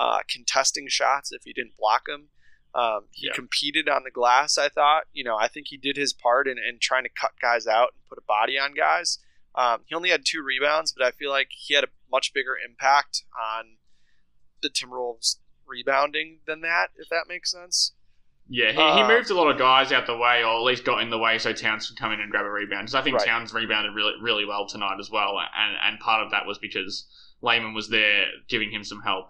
[0.00, 2.28] uh, contesting shots if he didn't block them.
[2.74, 3.32] Um, he yeah.
[3.34, 4.56] competed on the glass.
[4.56, 7.32] I thought you know I think he did his part in, in trying to cut
[7.40, 9.18] guys out and put a body on guys.
[9.54, 12.56] Um, he only had two rebounds, but I feel like he had a much bigger
[12.64, 13.76] impact on
[14.62, 15.36] the Timberwolves
[15.66, 17.92] rebounding than that, if that makes sense.
[18.48, 20.84] Yeah, he, uh, he moved a lot of guys out the way, or at least
[20.84, 22.86] got in the way so Towns could come in and grab a rebound.
[22.86, 23.26] Because I think right.
[23.26, 27.06] Towns rebounded really really well tonight as well, and and part of that was because
[27.42, 29.26] Layman was there giving him some help.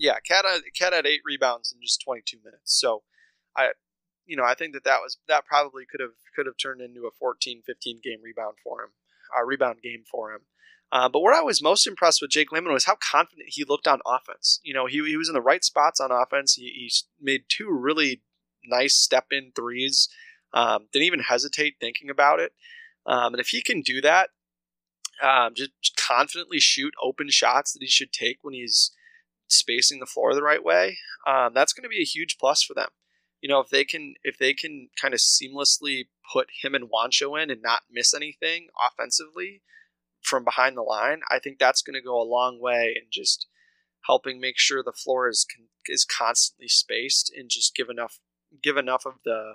[0.00, 2.80] Yeah, Cat had, Cat had eight rebounds in just 22 minutes.
[2.80, 3.02] So,
[3.54, 3.72] I,
[4.24, 7.02] you know, I think that that was that probably could have could have turned into
[7.06, 8.90] a 14, 15 game rebound for him,
[9.38, 10.40] a rebound game for him.
[10.90, 13.86] Uh, but where I was most impressed with Jake Layman was how confident he looked
[13.86, 14.58] on offense.
[14.64, 16.54] You know, he, he was in the right spots on offense.
[16.54, 16.90] He, he
[17.20, 18.22] made two really
[18.64, 20.08] nice step in threes.
[20.54, 22.52] Um, didn't even hesitate thinking about it.
[23.06, 24.30] Um, and if he can do that,
[25.22, 28.92] um, just confidently shoot open shots that he should take when he's
[29.52, 30.98] spacing the floor the right way.
[31.26, 32.88] Um, that's going to be a huge plus for them.
[33.40, 37.42] You know, if they can if they can kind of seamlessly put him and Juancho
[37.42, 39.62] in and not miss anything offensively
[40.20, 43.46] from behind the line, I think that's going to go a long way in just
[44.06, 45.46] helping make sure the floor is
[45.86, 48.18] is constantly spaced and just give enough
[48.62, 49.54] give enough of the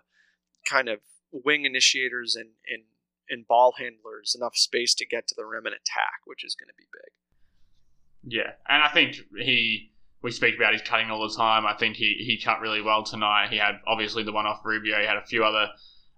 [0.67, 0.99] kind of
[1.31, 2.83] wing initiators and and,
[3.29, 6.69] and ball handlers enough space to get to the rim and attack, which is going
[6.69, 7.11] to be big.
[8.25, 11.67] Yeah, and I think he we speak about his cutting all the time.
[11.67, 13.49] I think he, he cut really well tonight.
[13.51, 14.99] He had obviously the one off Rubio.
[14.99, 15.69] He had a few other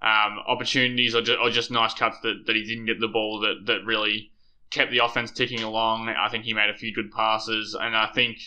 [0.02, 3.42] um, opportunities or just, or just nice cuts that, that he didn't get the ball
[3.42, 4.32] that, that really
[4.72, 6.08] kept the offense ticking along.
[6.08, 8.38] I think he made a few good passes, and I think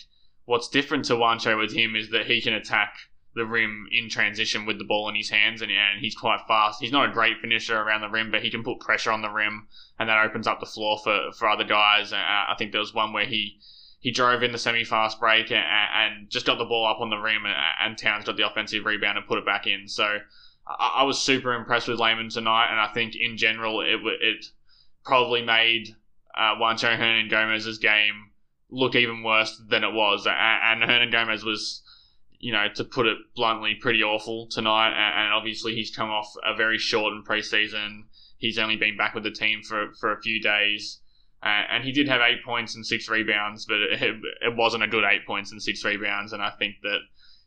[0.45, 2.95] what's different to Juancho with him is that he can attack
[3.33, 6.81] the rim in transition with the ball in his hands, and, and he's quite fast.
[6.81, 9.29] He's not a great finisher around the rim, but he can put pressure on the
[9.29, 9.67] rim,
[9.97, 12.11] and that opens up the floor for, for other guys.
[12.11, 13.59] And I think there was one where he
[13.99, 17.17] he drove in the semi-fast break and, and just got the ball up on the
[17.17, 19.87] rim, and, and, Towns got the offensive rebound and put it back in.
[19.87, 20.17] So
[20.67, 24.45] I, I was super impressed with Layman tonight, and I think in general it it
[25.05, 25.95] probably made
[26.35, 28.31] uh, Juancho Hernangomez's game
[28.69, 31.83] look even worse than it was, and, and Hernangomez was
[32.41, 34.93] you know, to put it bluntly, pretty awful tonight.
[34.93, 38.05] And, obviously, he's come off a very shortened preseason.
[38.37, 40.99] He's only been back with the team for, for a few days.
[41.43, 44.01] Uh, and he did have eight points and six rebounds, but it,
[44.41, 46.33] it, wasn't a good eight points and six rebounds.
[46.33, 46.99] And I think that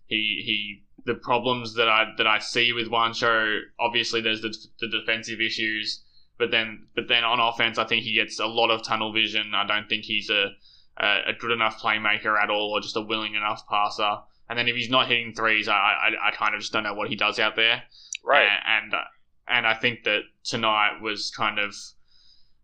[0.06, 4.88] he he the problems that I that I see with Juancho, obviously there's the, the
[4.88, 6.04] defensive issues,
[6.38, 9.52] but then but then on offense, I think he gets a lot of tunnel vision.
[9.54, 10.50] I don't think he's a
[10.96, 14.18] a, a good enough playmaker at all, or just a willing enough passer.
[14.48, 16.94] And then if he's not hitting threes, I, I, I kind of just don't know
[16.94, 17.82] what he does out there.
[18.22, 18.46] Right.
[18.66, 19.02] And and,
[19.48, 21.74] and I think that tonight was kind of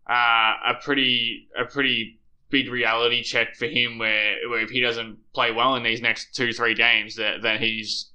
[0.08, 2.20] uh, a pretty a pretty
[2.50, 6.34] big reality check for him, where, where if he doesn't play well in these next
[6.34, 8.10] two three games, that then his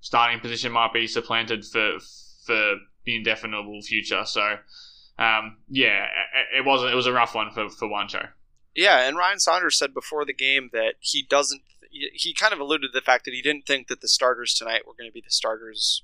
[0.00, 1.98] starting position might be supplanted for
[2.46, 4.24] for the indefinable future.
[4.24, 4.56] So.
[5.18, 6.06] Um, yeah,
[6.54, 8.28] it, it was it was a rough one for for Juancho.
[8.74, 12.92] Yeah, and Ryan Saunders said before the game that he doesn't he kind of alluded
[12.92, 15.20] to the fact that he didn't think that the starters tonight were going to be
[15.20, 16.02] the starters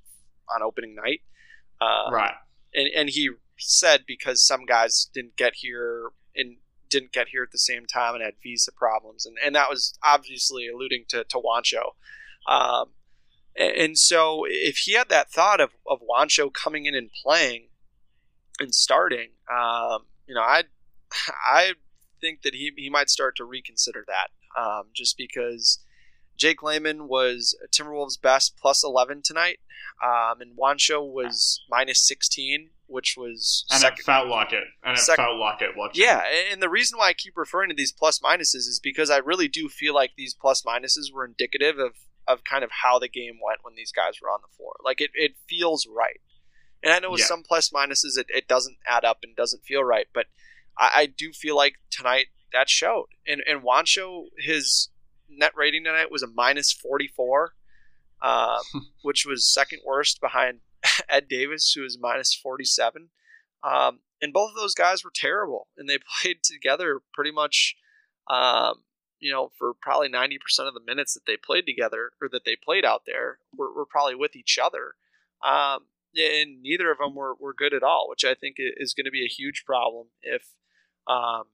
[0.55, 1.23] on opening night.
[1.81, 2.35] Uh, right.
[2.75, 6.57] And and he said because some guys didn't get here and
[6.89, 9.99] didn't get here at the same time and had visa problems, and, and that was
[10.05, 11.95] obviously alluding to to Juancho.
[12.51, 12.91] Um,
[13.57, 17.69] and, and so if he had that thought of of Juancho coming in and playing
[18.59, 20.65] and starting, um, you know, I
[21.51, 21.73] I
[22.21, 25.81] think that he he might start to reconsider that um, just because
[26.37, 29.59] Jake Layman was Timberwolves' best plus 11 tonight,
[30.05, 35.25] um, and Juancho was minus 16, which was and second, felt like it, and second,
[35.25, 35.71] felt like it.
[35.77, 36.03] Watching.
[36.03, 39.19] Yeah, and the reason why I keep referring to these plus minuses is because I
[39.19, 41.93] really do feel like these plus minuses were indicative of
[42.29, 44.75] of kind of how the game went when these guys were on the floor.
[44.85, 46.21] Like it, it feels right.
[46.83, 47.27] And I know with yeah.
[47.27, 50.27] some plus minuses it, it doesn't add up and doesn't feel right, but
[50.77, 53.07] I, I do feel like tonight that showed.
[53.27, 54.89] And and Juancho, his
[55.29, 57.53] net rating tonight was a minus 44,
[58.23, 58.61] um,
[59.03, 60.61] which was second worst behind
[61.09, 63.09] Ed Davis, who was minus 47.
[63.63, 67.77] Um, and both of those guys were terrible, and they played together pretty much,
[68.29, 68.83] um,
[69.19, 72.57] you know, for probably 90% of the minutes that they played together or that they
[72.57, 74.95] played out there were, were probably with each other.
[75.45, 79.05] Um, and neither of them were, were good at all, which I think is going
[79.05, 80.47] to be a huge problem if
[81.07, 81.45] um,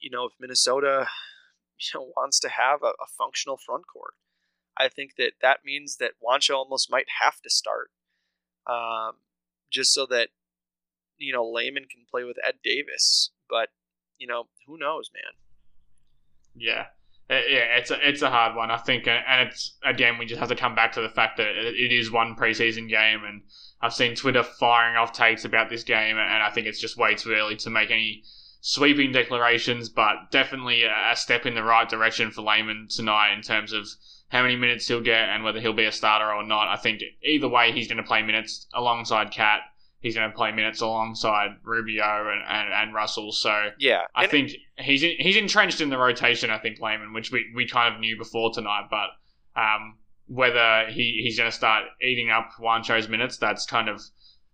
[0.00, 1.06] you know, if Minnesota
[1.78, 4.14] you know, wants to have a, a functional front court,
[4.76, 7.90] I think that that means that Juancho almost might have to start,
[8.66, 9.16] um,
[9.70, 10.28] just so that
[11.18, 13.30] you know Layman can play with Ed Davis.
[13.48, 13.68] But
[14.18, 15.32] you know, who knows, man?
[16.54, 16.86] Yeah,
[17.30, 18.72] uh, yeah, it's a it's a hard one.
[18.72, 21.36] I think, uh, and it's again we just have to come back to the fact
[21.36, 23.42] that it is one preseason game, and
[23.80, 27.14] I've seen Twitter firing off takes about this game, and I think it's just way
[27.14, 28.24] too early to make any
[28.60, 33.72] sweeping declarations, but definitely a step in the right direction for Layman tonight in terms
[33.72, 33.86] of
[34.28, 36.68] how many minutes he'll get and whether he'll be a starter or not.
[36.68, 39.60] I think either way, he's going to play minutes alongside Cat.
[39.98, 43.32] He's going to play minutes alongside Rubio and, and, and Russell.
[43.32, 46.50] So yeah, I and think he's in, he's entrenched in the rotation.
[46.50, 49.08] I think Layman, which we, we kind of knew before tonight, but
[49.60, 54.00] um, whether he, he's going to start eating up Juancho's minutes, that's kind of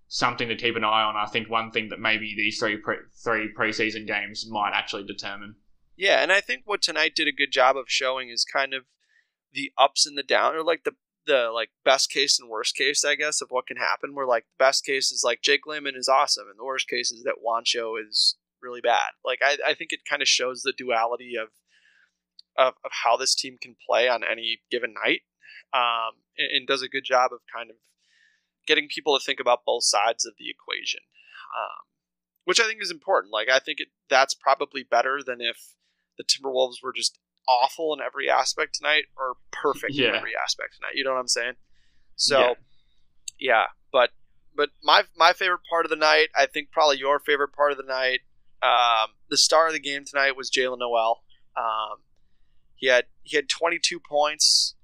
[0.09, 1.17] something to keep an eye on.
[1.17, 5.57] I think one thing that maybe these three pre- three preseason games might actually determine.
[5.97, 8.85] Yeah, and I think what tonight did a good job of showing is kind of
[9.53, 10.93] the ups and the down, or like the
[11.27, 14.15] the like best case and worst case, I guess, of what can happen.
[14.15, 17.11] Where like the best case is like Jake Layman is awesome, and the worst case
[17.11, 19.13] is that Juancho is really bad.
[19.25, 21.49] Like I, I think it kind of shows the duality of,
[22.57, 25.23] of of how this team can play on any given night,
[25.75, 27.77] um, and, and does a good job of kind of
[28.67, 31.01] getting people to think about both sides of the equation,
[31.57, 31.85] um,
[32.45, 33.33] which I think is important.
[33.33, 35.57] Like I think it, that's probably better than if
[36.19, 40.93] the Timberwolves were just awful in every aspect tonight or perfect in every aspect tonight.
[40.95, 41.55] You know what I'm saying?
[42.17, 42.55] So, Yeah.
[43.39, 44.11] yeah, but
[44.55, 47.79] but my my favorite part of the night, I think probably your favorite part of
[47.79, 48.21] the night,
[48.63, 51.23] um, the star of the game tonight was Jaylen Nowell.
[51.57, 51.99] Um,
[52.75, 54.76] he had he had 22 points,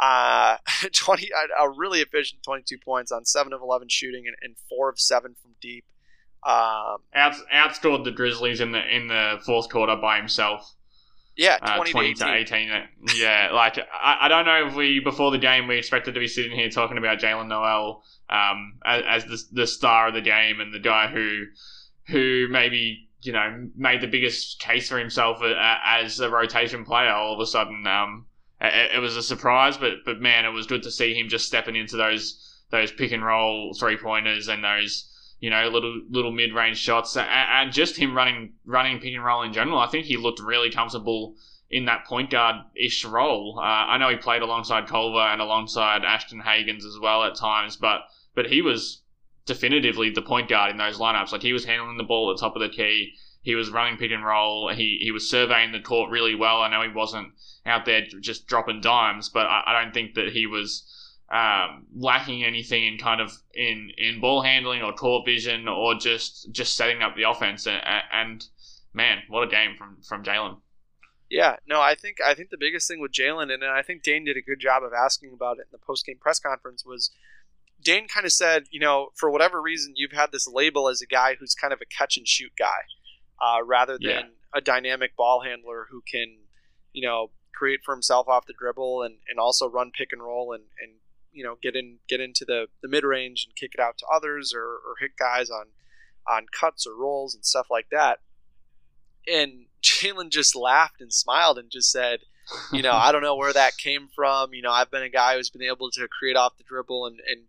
[0.00, 0.56] uh,
[0.92, 4.88] 20 a- a really efficient 22 points on seven of 11 shooting and, and four
[4.88, 5.84] of seven from deep.
[6.42, 10.74] Um, Out, outscored the Grizzlies in the in the fourth quarter by himself.
[11.36, 12.70] yeah, uh, 20, 20 to to 18.
[12.70, 12.88] 18.
[13.16, 16.28] Yeah, like I, I don't know if we before the game we expected to be
[16.28, 20.60] sitting here talking about Jaylen Nowell um, as, as the the star of the game
[20.60, 21.44] and the guy who
[22.06, 27.10] who maybe you know made the biggest case for himself as a rotation player.
[27.10, 28.24] All of a sudden, um,
[28.60, 31.46] it, it was a surprise, but but man, it was good to see him just
[31.46, 36.30] stepping into those those pick and roll three pointers and those you know, little little
[36.30, 39.78] mid range shots, and, and just him running running pick and roll in general.
[39.78, 41.34] I think he looked really comfortable
[41.70, 43.58] in that point guard ish role.
[43.58, 47.76] Uh, I know he played alongside Culver and alongside Ashton Hagans as well at times,
[47.76, 48.02] but
[48.34, 49.02] but he was
[49.46, 51.32] definitively the point guard in those lineups.
[51.32, 53.14] Like he was handling the ball at the top of the key.
[53.42, 54.72] He was running pick and roll.
[54.72, 56.60] He he was surveying the court really well.
[56.60, 57.32] I know he wasn't
[57.64, 60.84] out there just dropping dimes, but I, I don't think that he was
[61.30, 66.50] um, lacking anything in kind of in, in ball handling or court vision or just
[66.50, 67.66] just setting up the offense.
[67.66, 67.80] And,
[68.12, 68.44] and
[68.92, 70.58] man, what a game from from Jaylen.
[71.30, 74.24] Yeah, no, I think I think the biggest thing with Jaylen, and I think Dane
[74.24, 77.10] did a good job of asking about it in the post game press conference, was
[77.80, 81.06] Dane kind of said, you know, for whatever reason, you've had this label as a
[81.06, 82.82] guy who's kind of a catch and shoot guy,
[83.40, 84.22] uh, rather than Yeah.
[84.54, 86.38] a dynamic ball handler who can,
[86.92, 90.52] you know, create for himself off the dribble and, and also run pick and roll
[90.52, 90.92] and, and
[91.32, 94.06] you know get in get into the, the mid range and kick it out to
[94.12, 95.66] others or, or hit guys on
[96.26, 98.18] on cuts or rolls and stuff like that.
[99.28, 102.20] And Jaylen just laughed and smiled and just said,
[102.72, 104.54] you know, I don't know where that came from.
[104.54, 107.20] You know, I've been a guy who's been able to create off the dribble and,
[107.30, 107.42] and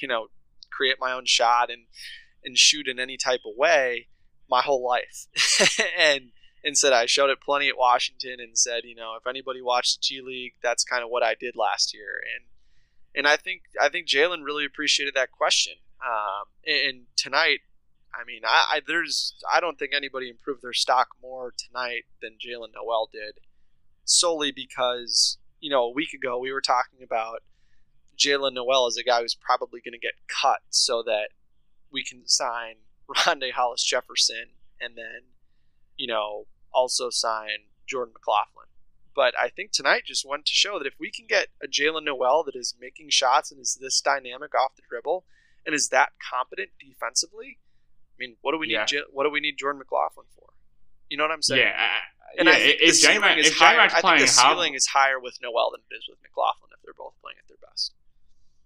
[0.00, 0.28] you know,
[0.70, 1.82] create my own shot and
[2.44, 4.06] and shoot in any type of way
[4.48, 5.26] my whole life.
[5.98, 6.32] and
[6.64, 9.98] and said I showed it plenty at Washington and said, you know, if anybody watched
[9.98, 12.20] the G League, that's kind of what I did last year.
[12.34, 12.46] And
[13.14, 15.74] and I think I think Jaylen really appreciated that question.
[16.04, 17.60] Um, and tonight,
[18.12, 22.32] I mean, I, I there's I don't think anybody improved their stock more tonight than
[22.32, 23.40] Jaylen Nowell did,
[24.04, 27.42] solely because you know a week ago we were talking about
[28.18, 31.28] Jaylen Nowell as a guy who's probably going to get cut so that
[31.90, 32.76] we can sign
[33.14, 34.50] Rondae Hollis Jefferson
[34.80, 35.30] and then
[35.96, 38.66] you know also sign Jordan McLaughlin.
[39.14, 42.04] But I think tonight just went to show that if we can get a Jaylen
[42.04, 45.24] Nowell that is making shots and is this dynamic off the dribble
[45.64, 47.58] and is that competent defensively,
[48.10, 48.74] I mean, what do we need?
[48.74, 48.84] Yeah.
[48.84, 50.48] J- what do we need Jordan McLaughlin for?
[51.08, 51.62] You know what I'm saying?
[51.62, 51.86] Yeah,
[52.38, 52.54] And yeah.
[52.54, 53.80] I think if the ceiling J-Mac, is if higher.
[53.80, 56.92] I think the ceiling is higher with Nowell than it is with McLaughlin if they're
[56.92, 57.94] both playing at their best.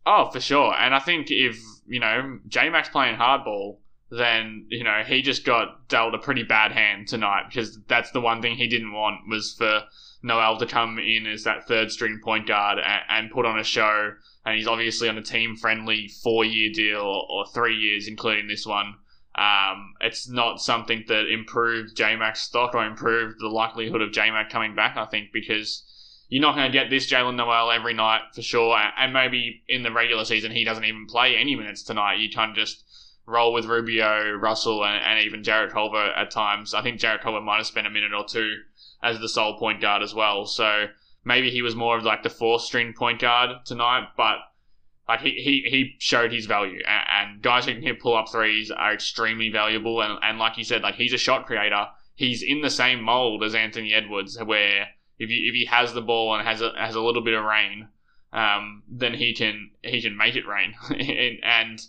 [0.05, 0.75] Oh, for sure.
[0.75, 3.79] And I think if, you know, J Mac's playing hardball,
[4.11, 8.21] then, you know, he just got dealt a pretty bad hand tonight because that's the
[8.21, 9.85] one thing he didn't want was for
[10.23, 13.65] Nowell to come in as that third string point guard and, and put on a
[13.65, 14.13] show.
[14.45, 18.67] And he's obviously on a team friendly four year deal or, three years, including this
[18.67, 18.95] one.
[19.37, 24.31] Um, it's not something that improved J Mac's stock or improved the likelihood of J
[24.31, 25.85] Mac coming back, I think, because
[26.29, 28.77] you're not going to get this Jaylen Nowell every night for sure.
[28.97, 32.19] And maybe in the regular season, he doesn't even play any minutes tonight.
[32.19, 32.85] You kind of just
[33.31, 36.75] roll with Rubio, Russell, and, and even Jarrett Culver at times.
[36.75, 38.57] I think Jarrett Culver might have spent a minute or two
[39.03, 40.47] as the sole point guard as well.
[40.47, 40.87] So
[41.25, 44.39] maybe he was more of like the fourth string point guard tonight, but
[45.09, 48.29] like he, he, he showed his value and, and guys who can hit pull up
[48.31, 50.03] threes are extremely valuable.
[50.03, 51.87] And, and like you said, like he's a shot creator.
[52.15, 56.03] He's in the same mold as Anthony Edwards where if he, if he has the
[56.03, 57.89] ball and has a, has a little bit of rain,
[58.33, 60.75] um, then he can, he can make it rain.
[60.91, 61.81] and, and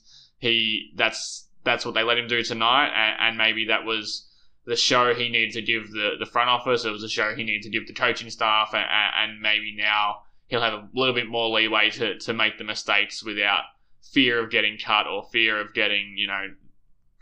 [0.41, 2.91] he, that's, that's what they let him do tonight.
[2.93, 4.27] And, and maybe that was,
[4.65, 6.85] the show he needed to give the, the front office.
[6.85, 10.21] It was a show he needed to give the coaching staff, and, and maybe now
[10.47, 13.63] he'll have a little bit more leeway to, to make the mistakes without
[14.11, 16.47] fear of getting cut or fear of getting you know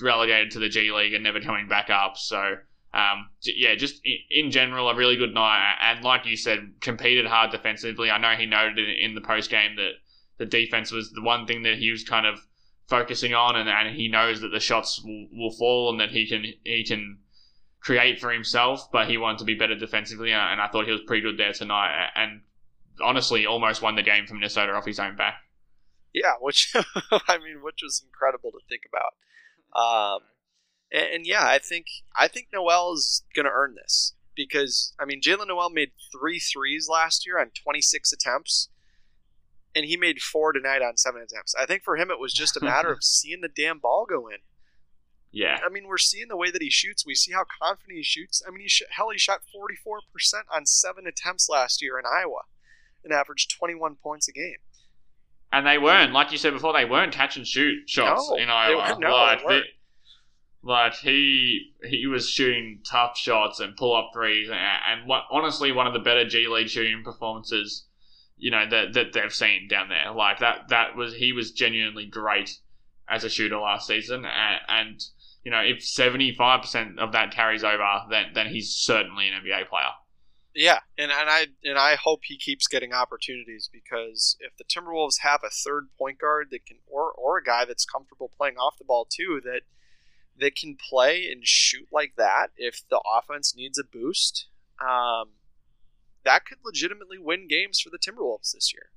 [0.02, 2.18] relegated to the G League and never coming back up.
[2.18, 2.56] So
[2.94, 4.02] um, yeah, just
[4.32, 8.10] in, general a really good night, and like you said, competed hard defensively.
[8.10, 9.92] I know he noted in the post game that
[10.38, 12.40] the defense was the one thing that he was kind of
[12.90, 16.28] focusing on, and, and he knows that the shots will, will fall and that he
[16.28, 17.20] can he can
[17.80, 21.02] create for himself, but he wanted to be better defensively, and I thought he was
[21.02, 22.10] pretty good there tonight.
[22.16, 22.42] And
[23.02, 25.36] honestly, almost won the game for Minnesota off his own back.
[26.14, 26.74] Yeah, which
[27.28, 29.14] I mean, which was incredible to think about.
[29.80, 30.22] Um,
[30.92, 31.86] and, and, yeah, I think
[32.16, 36.40] I think Nowell is going to earn this because I mean, Jaylen Nowell made three
[36.40, 38.70] threes last year on 26 attempts,
[39.76, 41.54] and he made four tonight on seven attempts.
[41.56, 44.28] I think for him, it was just a matter of seeing the damn ball go
[44.28, 44.38] in.
[45.32, 45.60] Yeah.
[45.64, 47.06] I mean, we're seeing the way that he shoots.
[47.06, 48.42] We see how confident he shoots.
[48.48, 50.02] I mean, he sh- hell, he shot 44%
[50.52, 52.42] on seven attempts last year in Iowa
[53.04, 54.58] and averaged 21 points a game.
[55.52, 58.50] And they weren't, like you said before, they weren't catch and shoot shots No, in
[58.50, 58.94] Iowa.
[58.96, 59.62] were- no, like, they
[60.62, 65.72] like he he was shooting tough shots and pull up threes, and, and what, honestly,
[65.72, 67.86] one of the better G League shooting performances,
[68.40, 70.12] you know, that that they've seen down there.
[70.14, 72.58] Like that that was he was genuinely great
[73.08, 75.04] as a shooter last season, and, and
[75.44, 79.34] you know, if seventy five percent of that carries over, then then he's certainly an
[79.36, 79.92] NBA player.
[80.56, 85.20] Yeah, and, and I and I hope he keeps getting opportunities because if the Timberwolves
[85.22, 88.78] have a third point guard that can, or or a guy that's comfortable playing off
[88.78, 89.62] the ball too, that
[90.40, 94.48] that can play and shoot like that, if the offense needs a boost,
[94.82, 95.30] um,
[96.26, 98.92] that could legitimately win games for the Timberwolves this year.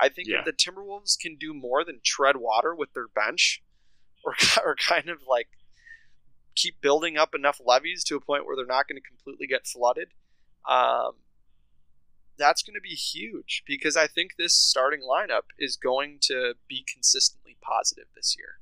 [0.00, 0.40] I think Yeah.
[0.40, 3.62] if the Timberwolves can do more than tread water with their bench,
[4.24, 4.34] or
[4.64, 5.48] or kind of like
[6.54, 9.66] keep building up enough levies to a point where they're not going to completely get
[9.66, 10.08] flooded
[10.68, 11.12] um,
[12.36, 16.84] that's going to be huge because I think this starting lineup is going to be
[16.90, 18.58] consistently positive this year.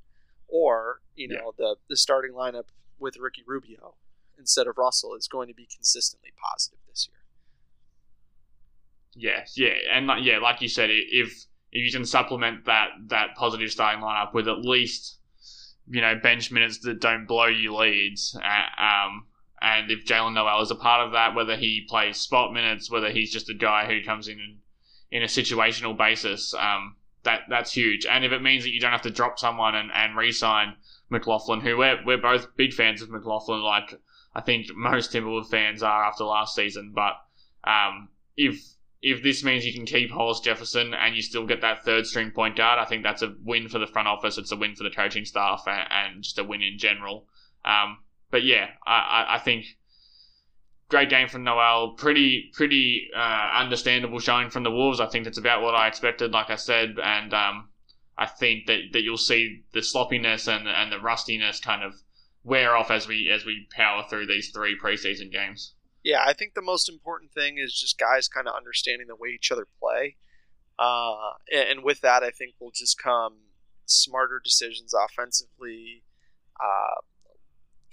[0.49, 2.67] Or, you know, the, the starting lineup
[2.99, 3.95] with Ricky Rubio
[4.39, 7.20] instead of Russell is going to be consistently positive this year.
[9.15, 13.35] Yeah, yeah, and like, yeah, like you said, if if you can supplement that that
[13.37, 15.19] positive starting lineup with at least
[15.89, 19.27] you know bench minutes that don't blow you leads, uh, um,
[19.61, 23.11] and if Jaylen Nowell is a part of that, whether he plays spot minutes, whether
[23.11, 24.59] he's just a guy who comes in and,
[25.11, 26.95] in a situational basis, um,
[27.25, 28.07] that that's huge.
[28.07, 30.77] And if it means that you don't have to drop someone and, and re-sign
[31.09, 33.95] McLaughlin, who we're we're both big fans of McLaughlin, like
[34.35, 37.15] I think most Timberwolves fans are after last season, but
[37.65, 38.63] um, if
[39.03, 42.31] if this means you can keep Hollis Jefferson and you still get that third string
[42.31, 44.37] point guard, I think that's a win for the front office.
[44.37, 47.27] It's a win for the coaching staff and, and just a win in general.
[47.65, 47.99] Um,
[48.31, 49.65] but yeah, I, I, I think
[50.91, 51.95] great game from Nowell.
[51.97, 55.01] Pretty pretty uh, understandable showing from the Wolves.
[55.01, 56.33] I think that's about what I expected.
[56.33, 57.71] Like I said, and um,
[58.19, 61.95] I think that, that you'll see the sloppiness and and the rustiness kind of
[62.45, 65.75] wear off as we as we power through these three preseason games.
[66.03, 69.31] Yeah, I think the most important thing is just guys kind of understanding the way
[69.31, 70.17] each other play.
[70.79, 73.35] Uh, and, with that, I think will just come
[73.85, 76.05] smarter decisions offensively,
[76.59, 77.03] uh,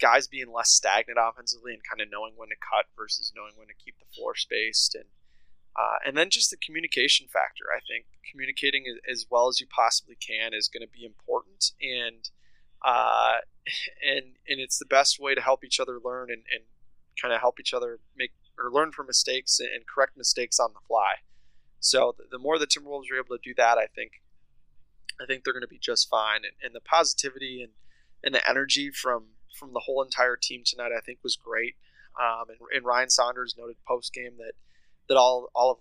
[0.00, 3.68] guys being less stagnant offensively and kind of knowing when to cut versus knowing when
[3.68, 5.04] to keep the floor spaced, and
[5.76, 7.64] uh, and then just the communication factor.
[7.76, 11.72] I think communicating as, as well as you possibly can is going to be important,
[11.82, 12.30] and
[12.82, 13.44] uh,
[14.02, 16.64] and and it's the best way to help each other learn and, and
[17.20, 20.80] kind of help each other make or learn from mistakes and correct mistakes on the
[20.86, 21.14] fly.
[21.80, 24.22] So the, more the Timberwolves are able to do that, I think
[25.20, 26.40] I think they're going to be just fine.
[26.44, 27.72] And, and the positivity and,
[28.22, 31.76] and the energy from from the whole entire team tonight, I think, was great.
[32.20, 34.52] Um, and, and Ryan Saunders noted post game that
[35.08, 35.78] that all all of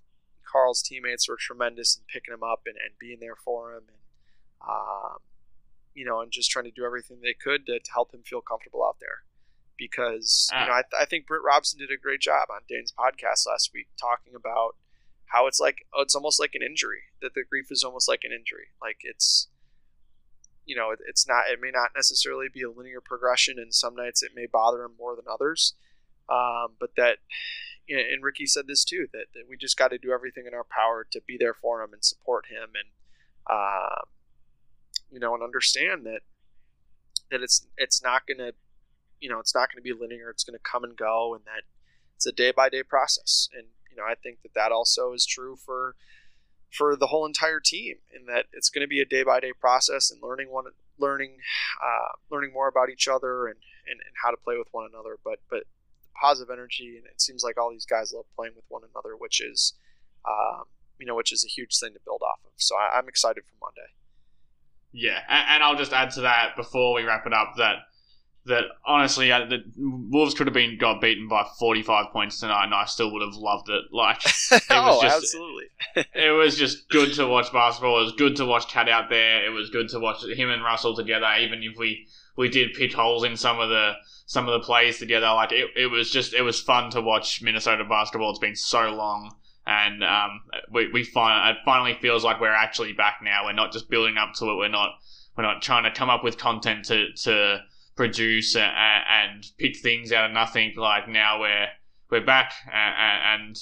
[0.50, 3.98] Carl's teammates were tremendous in picking him up and, and being there for him, and
[4.68, 5.18] um,
[5.94, 8.42] you know, and just trying to do everything they could to, to help him feel
[8.42, 9.24] comfortable out there.
[9.78, 13.48] Because you know, I, I think Britt Robson did a great job on Dane's podcast
[13.48, 14.76] last week talking about
[15.28, 18.22] how it's like oh, it's almost like an injury that the grief is almost like
[18.24, 18.68] an injury.
[18.82, 19.48] Like it's
[20.66, 23.96] you know it, it's not it may not necessarily be a linear progression and some
[23.96, 25.74] nights it may bother him more than others.
[26.30, 27.20] Um, but that
[27.90, 30.66] and ricky said this too that, that we just got to do everything in our
[30.66, 32.90] power to be there for him and support him and
[33.50, 34.10] um,
[35.12, 36.22] you know and understand that
[37.32, 38.52] that it's it's not gonna
[39.20, 41.64] you know it's not gonna be linear it's gonna come and go and that
[42.16, 43.66] it's a day by day process and
[43.98, 45.96] you know, I think that that also is true for
[46.72, 49.54] for the whole entire team, in that it's going to be a day by day
[49.60, 50.66] process and learning one,
[51.00, 51.38] learning,
[51.82, 53.56] uh, learning more about each other and,
[53.90, 55.18] and, and how to play with one another.
[55.24, 55.64] But but
[56.22, 59.42] positive energy, and it seems like all these guys love playing with one another, which
[59.42, 59.74] is,
[60.28, 60.66] um,
[61.00, 62.52] you know, which is a huge thing to build off of.
[62.58, 63.90] So I, I'm excited for Monday.
[64.92, 67.76] Yeah, and I'll just add to that before we wrap it up that
[68.48, 72.74] that honestly, uh, the Wolves could have been got beaten by 45 points tonight, and
[72.74, 73.84] I still would have loved it.
[73.92, 74.18] Like,
[74.52, 75.66] it oh, was just, absolutely.
[76.16, 78.02] it was just good to watch basketball.
[78.02, 79.46] It was good to watch Cat out there.
[79.46, 82.94] It was good to watch him and Russell together, even if we we did pick
[82.94, 83.94] holes in some of the
[84.26, 85.28] some of the plays together.
[85.28, 88.32] Like, it, it was just it was fun to watch Minnesota basketball.
[88.32, 89.36] It's been so long.
[89.70, 93.44] And um, we, we find it finally feels like we're actually back now.
[93.44, 94.56] We're not just building up to it.
[94.56, 94.92] We're not
[95.38, 97.60] we're not trying to come up with content to, to
[97.98, 100.74] produce and, uh, and pick things out of nothing.
[100.78, 101.68] Like now we're
[102.10, 103.58] we're back, and, and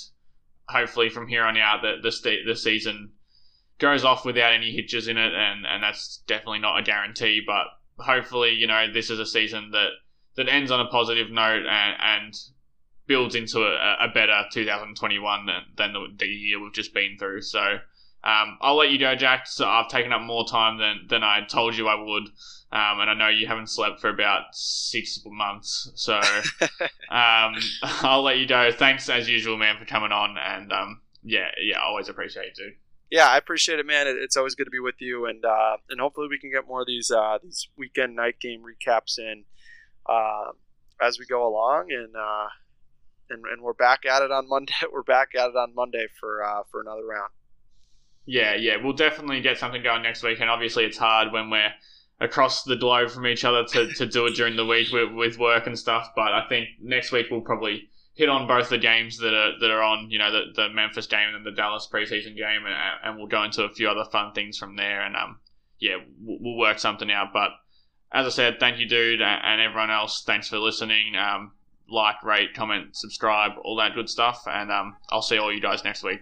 [0.68, 3.14] hopefully from here on out, the the, the season
[3.80, 7.42] goes off without any hitches in it, and, and that's definitely not a guarantee.
[7.46, 7.68] But
[7.98, 9.90] hopefully, you know, this is a season that
[10.36, 12.34] that ends on a positive note and, and
[13.08, 17.42] builds into a, a better 2021 than, than the, the year we've just been through.
[17.42, 17.78] So
[18.26, 19.46] um, I'll let you go, Jack.
[19.46, 22.24] So I've taken up more time than, than I told you I would.
[22.72, 25.92] Um, and I know you haven't slept for about six months.
[25.96, 26.16] So
[27.10, 28.72] um, I'll let you go.
[28.72, 30.38] Thanks, as usual, man, for coming on.
[30.38, 32.74] And um, yeah, yeah, always appreciate it, dude.
[33.12, 34.08] Yeah, I appreciate it, man.
[34.08, 36.82] It's always good to be with you, and uh, and hopefully we can get more
[36.82, 39.44] of these uh, these weekend night game recaps in
[40.08, 40.52] uh,
[41.00, 42.48] as we go along, and uh,
[43.30, 44.74] and and we're back at it on Monday.
[44.92, 47.30] We're back at it on Monday for uh, for another round.
[48.26, 51.72] Yeah, yeah, we'll definitely get something going next week, and obviously it's hard when we're
[52.20, 55.38] across the globe from each other to, to do it during the week with, with
[55.38, 56.10] work and stuff.
[56.16, 59.70] But I think next week we'll probably hit on both the games that are that
[59.70, 63.18] are on, you know, the, the Memphis game and the Dallas preseason game, and, and
[63.18, 65.02] we'll go into a few other fun things from there.
[65.02, 65.40] And um,
[65.80, 67.28] yeah, we'll, we'll work something out.
[67.34, 67.52] But
[68.12, 70.24] as I said, thank you, dude, and everyone else.
[70.26, 71.16] Thanks for listening.
[71.16, 71.52] Um,
[71.88, 75.84] like, rate, comment, subscribe, all that good stuff, and um, I'll see all you guys
[75.84, 76.20] next week.